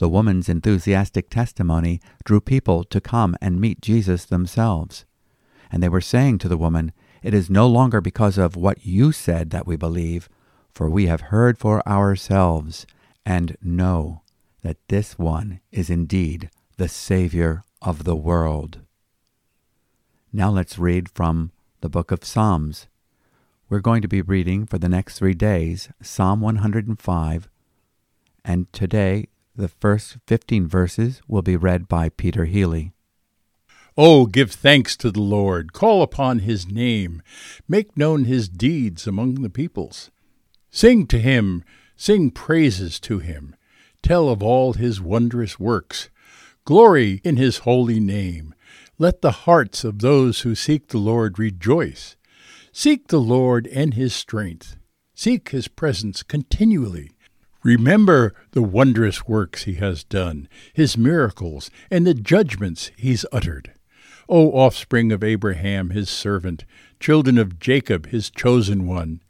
The 0.00 0.08
woman's 0.08 0.48
enthusiastic 0.48 1.28
testimony 1.28 2.00
drew 2.24 2.40
people 2.40 2.84
to 2.84 3.02
come 3.02 3.36
and 3.42 3.60
meet 3.60 3.82
Jesus 3.82 4.24
themselves. 4.24 5.04
And 5.70 5.82
they 5.82 5.90
were 5.90 6.00
saying 6.00 6.38
to 6.38 6.48
the 6.48 6.56
woman, 6.56 6.92
It 7.22 7.34
is 7.34 7.50
no 7.50 7.68
longer 7.68 8.00
because 8.00 8.38
of 8.38 8.56
what 8.56 8.86
you 8.86 9.12
said 9.12 9.50
that 9.50 9.66
we 9.66 9.76
believe, 9.76 10.30
for 10.72 10.88
we 10.88 11.04
have 11.08 11.28
heard 11.28 11.58
for 11.58 11.86
ourselves 11.86 12.86
and 13.26 13.58
know 13.62 14.22
that 14.62 14.78
this 14.88 15.18
one 15.18 15.60
is 15.70 15.90
indeed 15.90 16.48
the 16.78 16.88
Savior 16.88 17.62
of 17.82 18.04
the 18.04 18.16
world. 18.16 18.80
Now 20.32 20.48
let's 20.48 20.78
read 20.78 21.10
from 21.10 21.52
the 21.82 21.90
book 21.90 22.10
of 22.10 22.24
Psalms. 22.24 22.86
We're 23.68 23.80
going 23.80 24.00
to 24.00 24.08
be 24.08 24.22
reading 24.22 24.64
for 24.64 24.78
the 24.78 24.88
next 24.88 25.18
three 25.18 25.34
days 25.34 25.90
Psalm 26.00 26.40
105, 26.40 27.50
and 28.46 28.72
today 28.72 29.26
the 29.60 29.68
first 29.68 30.16
15 30.26 30.66
verses 30.66 31.20
will 31.28 31.42
be 31.42 31.56
read 31.56 31.86
by 31.86 32.08
Peter 32.08 32.46
Healey. 32.46 32.92
Oh, 33.96 34.24
give 34.24 34.50
thanks 34.50 34.96
to 34.96 35.10
the 35.10 35.20
Lord, 35.20 35.72
call 35.72 36.02
upon 36.02 36.40
his 36.40 36.66
name, 36.66 37.22
make 37.68 37.96
known 37.96 38.24
his 38.24 38.48
deeds 38.48 39.06
among 39.06 39.34
the 39.42 39.50
peoples. 39.50 40.10
Sing 40.70 41.06
to 41.08 41.18
him, 41.18 41.62
sing 41.94 42.30
praises 42.30 42.98
to 43.00 43.18
him, 43.18 43.54
tell 44.02 44.30
of 44.30 44.42
all 44.42 44.72
his 44.72 45.00
wondrous 45.00 45.60
works. 45.60 46.08
Glory 46.64 47.20
in 47.22 47.36
his 47.36 47.58
holy 47.58 48.00
name. 48.00 48.54
Let 48.98 49.20
the 49.20 49.32
hearts 49.32 49.84
of 49.84 49.98
those 49.98 50.40
who 50.40 50.54
seek 50.54 50.88
the 50.88 50.98
Lord 50.98 51.38
rejoice. 51.38 52.16
Seek 52.72 53.08
the 53.08 53.20
Lord 53.20 53.66
and 53.66 53.94
his 53.94 54.14
strength. 54.14 54.76
Seek 55.14 55.50
his 55.50 55.68
presence 55.68 56.22
continually. 56.22 57.10
Remember 57.62 58.34
the 58.52 58.62
wondrous 58.62 59.26
works 59.26 59.64
he 59.64 59.74
has 59.74 60.02
done, 60.02 60.48
his 60.72 60.96
miracles, 60.96 61.70
and 61.90 62.06
the 62.06 62.14
judgments 62.14 62.90
he's 62.96 63.26
uttered. 63.32 63.72
O 64.30 64.52
offspring 64.52 65.12
of 65.12 65.22
Abraham, 65.22 65.90
his 65.90 66.08
servant, 66.08 66.64
children 67.00 67.36
of 67.36 67.58
Jacob, 67.58 68.06
his 68.06 68.30
chosen 68.30 68.86
one. 68.86 69.20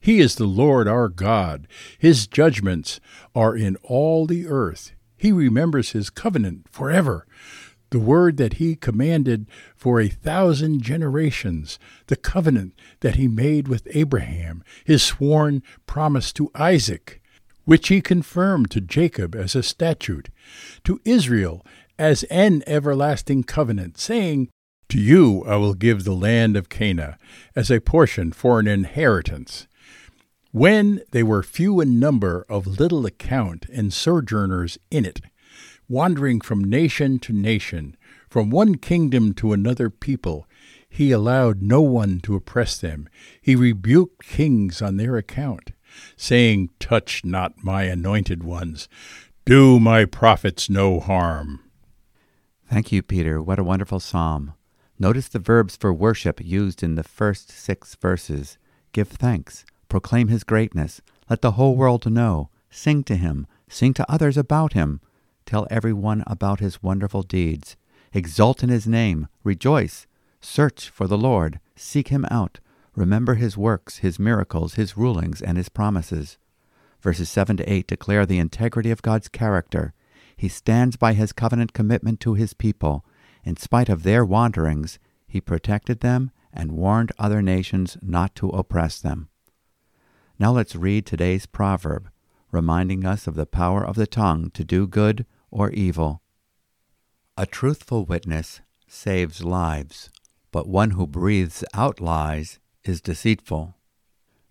He 0.00 0.18
is 0.18 0.34
the 0.34 0.46
Lord 0.46 0.88
our 0.88 1.08
God. 1.08 1.68
His 1.98 2.26
judgments 2.26 2.98
are 3.34 3.56
in 3.56 3.76
all 3.82 4.26
the 4.26 4.46
earth. 4.46 4.92
He 5.16 5.30
remembers 5.30 5.90
his 5.90 6.10
covenant 6.10 6.66
forever, 6.70 7.26
the 7.90 7.98
word 7.98 8.36
that 8.38 8.54
he 8.54 8.74
commanded 8.74 9.46
for 9.76 10.00
a 10.00 10.08
thousand 10.08 10.82
generations, 10.82 11.78
the 12.08 12.16
covenant 12.16 12.74
that 13.00 13.16
he 13.16 13.28
made 13.28 13.68
with 13.68 13.86
Abraham, 13.92 14.64
his 14.84 15.02
sworn 15.02 15.62
promise 15.86 16.32
to 16.34 16.50
Isaac 16.54 17.20
which 17.68 17.88
he 17.88 18.00
confirmed 18.00 18.70
to 18.70 18.80
Jacob 18.80 19.34
as 19.34 19.54
a 19.54 19.62
statute, 19.62 20.30
to 20.84 20.98
Israel 21.04 21.66
as 21.98 22.22
an 22.30 22.62
everlasting 22.66 23.44
covenant, 23.44 23.98
saying, 23.98 24.48
To 24.88 24.98
you 24.98 25.44
I 25.44 25.56
will 25.56 25.74
give 25.74 26.04
the 26.04 26.14
land 26.14 26.56
of 26.56 26.70
Canaan 26.70 27.16
as 27.54 27.70
a 27.70 27.78
portion 27.78 28.32
for 28.32 28.58
an 28.58 28.66
inheritance. 28.66 29.66
When 30.50 31.02
they 31.10 31.22
were 31.22 31.42
few 31.42 31.78
in 31.78 32.00
number, 32.00 32.46
of 32.48 32.66
little 32.66 33.04
account, 33.04 33.66
and 33.70 33.92
sojourners 33.92 34.78
in 34.90 35.04
it, 35.04 35.20
wandering 35.90 36.40
from 36.40 36.64
nation 36.64 37.18
to 37.18 37.34
nation, 37.34 37.98
from 38.30 38.48
one 38.48 38.76
kingdom 38.76 39.34
to 39.34 39.52
another 39.52 39.90
people, 39.90 40.46
he 40.88 41.12
allowed 41.12 41.60
no 41.60 41.82
one 41.82 42.20
to 42.20 42.34
oppress 42.34 42.78
them. 42.78 43.10
He 43.42 43.54
rebuked 43.54 44.24
kings 44.24 44.80
on 44.80 44.96
their 44.96 45.18
account 45.18 45.72
saying, 46.16 46.70
Touch 46.78 47.24
not 47.24 47.62
my 47.62 47.84
anointed 47.84 48.42
ones, 48.42 48.88
do 49.44 49.80
my 49.80 50.04
prophets 50.04 50.68
no 50.68 51.00
harm. 51.00 51.60
Thank 52.68 52.92
you, 52.92 53.02
Peter. 53.02 53.40
What 53.40 53.58
a 53.58 53.64
wonderful 53.64 54.00
psalm. 54.00 54.52
Notice 54.98 55.28
the 55.28 55.38
verbs 55.38 55.76
for 55.76 55.92
worship 55.92 56.40
used 56.44 56.82
in 56.82 56.96
the 56.96 57.02
first 57.02 57.50
six 57.50 57.94
verses. 57.94 58.58
Give 58.92 59.08
thanks, 59.08 59.64
proclaim 59.88 60.28
his 60.28 60.44
greatness, 60.44 61.00
let 61.30 61.40
the 61.40 61.52
whole 61.52 61.76
world 61.76 62.10
know, 62.10 62.50
sing 62.68 63.04
to 63.04 63.16
him, 63.16 63.46
sing 63.68 63.94
to 63.94 64.10
others 64.10 64.36
about 64.36 64.72
him, 64.72 65.00
tell 65.46 65.66
everyone 65.70 66.24
about 66.26 66.60
his 66.60 66.82
wonderful 66.82 67.22
deeds, 67.22 67.76
exult 68.12 68.62
in 68.62 68.68
his 68.68 68.86
name, 68.86 69.28
rejoice, 69.44 70.06
search 70.40 70.90
for 70.90 71.06
the 71.06 71.18
Lord, 71.18 71.60
seek 71.76 72.08
him 72.08 72.26
out, 72.30 72.60
Remember 72.98 73.36
his 73.36 73.56
works, 73.56 73.98
his 73.98 74.18
miracles, 74.18 74.74
his 74.74 74.96
rulings, 74.96 75.40
and 75.40 75.56
his 75.56 75.68
promises. 75.68 76.36
Verses 77.00 77.30
7 77.30 77.58
to 77.58 77.72
8 77.72 77.86
declare 77.86 78.26
the 78.26 78.40
integrity 78.40 78.90
of 78.90 79.02
God's 79.02 79.28
character. 79.28 79.94
He 80.36 80.48
stands 80.48 80.96
by 80.96 81.12
his 81.12 81.32
covenant 81.32 81.72
commitment 81.72 82.18
to 82.18 82.34
his 82.34 82.54
people. 82.54 83.04
In 83.44 83.56
spite 83.56 83.88
of 83.88 84.02
their 84.02 84.24
wanderings, 84.24 84.98
he 85.28 85.40
protected 85.40 86.00
them 86.00 86.32
and 86.52 86.72
warned 86.72 87.12
other 87.20 87.40
nations 87.40 87.96
not 88.02 88.34
to 88.34 88.48
oppress 88.48 89.00
them. 89.00 89.28
Now 90.36 90.50
let's 90.50 90.74
read 90.74 91.06
today's 91.06 91.46
proverb, 91.46 92.10
reminding 92.50 93.06
us 93.06 93.28
of 93.28 93.36
the 93.36 93.46
power 93.46 93.86
of 93.86 93.94
the 93.94 94.08
tongue 94.08 94.50
to 94.54 94.64
do 94.64 94.88
good 94.88 95.24
or 95.52 95.70
evil. 95.70 96.20
A 97.36 97.46
truthful 97.46 98.04
witness 98.04 98.60
saves 98.88 99.44
lives, 99.44 100.10
but 100.50 100.66
one 100.66 100.90
who 100.90 101.06
breathes 101.06 101.62
out 101.72 102.00
lies 102.00 102.58
is 102.88 103.00
deceitful. 103.00 103.74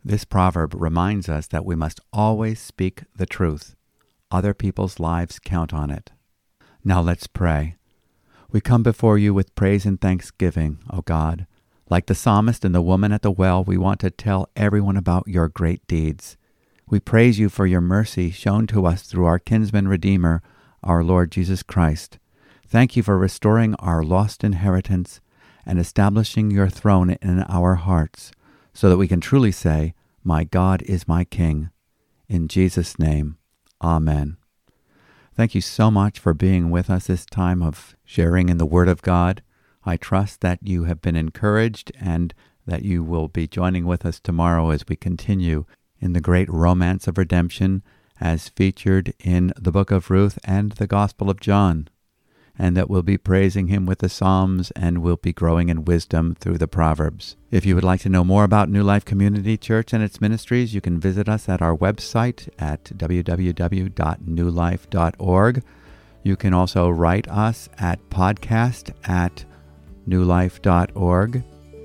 This 0.04 0.23
proverb 0.23 0.73
reminds 0.76 1.28
us 1.28 1.47
that 1.47 1.65
we 1.65 1.76
must 1.76 2.00
always 2.13 2.60
speak 2.60 3.04
the 3.15 3.26
truth. 3.26 3.76
Other 4.32 4.54
people's 4.54 5.00
lives 5.00 5.39
count 5.39 5.73
on 5.73 5.89
it. 5.89 6.12
Now 6.84 7.02
let's 7.02 7.28
pray. 7.28 7.76
We 8.50 8.62
come 8.62 8.84
before 8.84 9.17
you 9.17 9.34
with 9.34 9.56
praise 9.56 9.86
and 9.86 10.00
thanksgiving, 10.00 10.80
O 10.89 11.02
God. 11.02 11.47
Like 11.89 12.06
the 12.06 12.15
psalmist 12.15 12.63
and 12.63 12.73
the 12.73 12.82
woman 12.82 13.12
at 13.12 13.21
the 13.21 13.32
well, 13.32 13.63
we 13.63 13.78
want 13.78 14.00
to 14.02 14.12
tell 14.12 14.50
everyone 14.56 14.97
about 14.97 15.28
your 15.28 15.50
great 15.50 15.86
deeds. 15.88 16.38
We 16.89 17.00
praise 17.00 17.39
you 17.39 17.50
for 17.50 17.65
your 17.65 17.82
mercy 17.82 18.32
shown 18.32 18.67
to 18.67 18.86
us 18.86 19.04
through 19.04 19.26
our 19.26 19.39
kinsman 19.39 19.88
Redeemer, 19.88 20.41
our 20.84 21.04
Lord 21.04 21.32
Jesus 21.32 21.63
Christ. 21.63 22.19
Thank 22.65 22.95
you 22.95 23.04
for 23.04 23.17
restoring 23.17 23.76
our 23.76 24.04
lost 24.04 24.43
inheritance 24.43 25.19
and 25.68 25.78
establishing 25.78 26.50
your 26.50 26.70
throne 26.70 27.12
in 27.22 27.44
our 27.44 27.76
hearts, 27.76 28.32
so 28.74 28.90
that 28.90 28.98
we 28.98 29.08
can 29.08 29.20
truly 29.20 29.52
say, 29.52 29.94
My 30.24 30.46
God 30.46 30.82
is 30.84 31.08
my 31.08 31.26
King. 31.26 31.70
In 32.30 32.48
Jesus' 32.48 32.98
name, 32.98 33.38
Amen. 33.82 34.38
Thank 35.36 35.54
you 35.54 35.62
so 35.62 35.92
much 35.92 36.18
for 36.18 36.34
being 36.34 36.72
with 36.72 36.90
us 36.90 37.08
this 37.08 37.26
time 37.26 37.62
of 37.62 37.96
sharing 38.04 38.50
in 38.50 38.58
the 38.58 38.66
Word 38.66 38.88
of 38.88 39.04
God. 39.04 39.44
I 39.86 39.98
trust 39.98 40.42
that 40.42 40.60
you 40.64 40.86
have 40.86 41.02
been 41.02 41.16
encouraged 41.16 41.92
and 42.00 42.34
that 42.66 42.84
you 42.84 43.04
will 43.04 43.28
be 43.28 43.48
joining 43.48 43.86
with 43.86 44.06
us 44.06 44.20
tomorrow 44.20 44.72
as 44.72 44.88
we 44.88 44.96
continue 44.96 45.65
in 46.00 46.13
the 46.13 46.22
great 46.22 46.50
romance 46.50 47.08
of 47.08 47.18
redemption 47.18 47.84
as 48.20 48.50
featured 48.50 49.13
in 49.20 49.54
the 49.58 49.72
book 49.72 49.92
of 49.92 50.10
Ruth 50.10 50.40
and 50.44 50.72
the 50.74 50.88
Gospel 50.88 51.30
of 51.30 51.40
John 51.40 51.88
and 52.60 52.76
that 52.76 52.90
we'll 52.90 53.04
be 53.04 53.18
praising 53.18 53.68
him 53.68 53.86
with 53.86 54.00
the 54.00 54.10
Psalms 54.10 54.72
and 54.72 54.98
we'll 55.00 55.18
be 55.18 55.34
growing 55.34 55.70
in 55.70 55.86
wisdom 55.86 56.36
through 56.40 56.58
the 56.58 56.68
Proverbs. 56.68 57.36
If 57.52 57.64
you 57.66 57.76
would 57.76 57.84
like 57.84 58.02
to 58.02 58.10
know 58.10 58.24
more 58.24 58.44
about 58.44 58.70
New 58.70 58.82
Life 58.84 59.06
Community 59.06 59.58
Church 59.58 59.94
and 59.94 60.04
its 60.04 60.20
ministries, 60.20 60.74
you 60.74 60.82
can 60.82 61.00
visit 61.00 61.30
us 61.30 61.48
at 61.48 61.62
our 61.62 61.78
website 61.78 62.50
at 62.58 62.86
www.newlife.org. 62.86 65.64
You 66.24 66.36
can 66.36 66.54
also 66.54 66.90
write 66.90 67.28
us 67.28 67.70
at 67.78 68.10
podcast 68.10 68.92
at 69.08 69.46
newlife.org. 70.08 71.44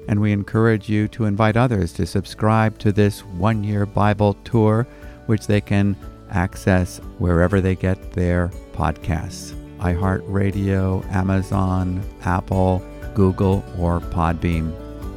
And 0.09 0.21
we 0.21 0.33
encourage 0.33 0.89
you 0.89 1.07
to 1.09 1.27
invite 1.27 1.57
others 1.57 1.93
to 1.93 2.07
subscribe 2.07 2.79
to 2.79 2.91
this 2.91 3.21
one 3.21 3.63
year 3.63 3.87
Bible 3.87 4.35
tour, 4.43 4.85
which 5.27 5.47
they 5.47 5.61
can 5.61 5.95
access 6.31 6.99
wherever 7.19 7.61
they 7.61 7.77
get 7.77 8.13
their 8.13 8.51
podcasts 8.73 9.62
iHeartRadio, 9.83 11.05
Amazon, 11.13 12.03
Apple, 12.25 12.83
Google, 13.15 13.65
or 13.79 14.01
Podbean. 14.01 14.73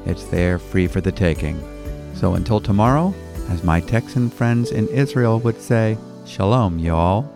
It's 0.07 0.26
there 0.26 0.57
free 0.57 0.88
for 0.88 1.01
the 1.01 1.11
taking. 1.11 1.59
So 2.16 2.34
until 2.34 2.59
tomorrow, 2.59 3.13
as 3.49 3.63
my 3.63 3.80
Texan 3.80 4.30
friends 4.30 4.72
in 4.72 4.88
Israel 4.88 5.39
would 5.41 5.61
say, 5.61 5.97
Shalom, 6.26 6.80
y'all. 6.80 7.34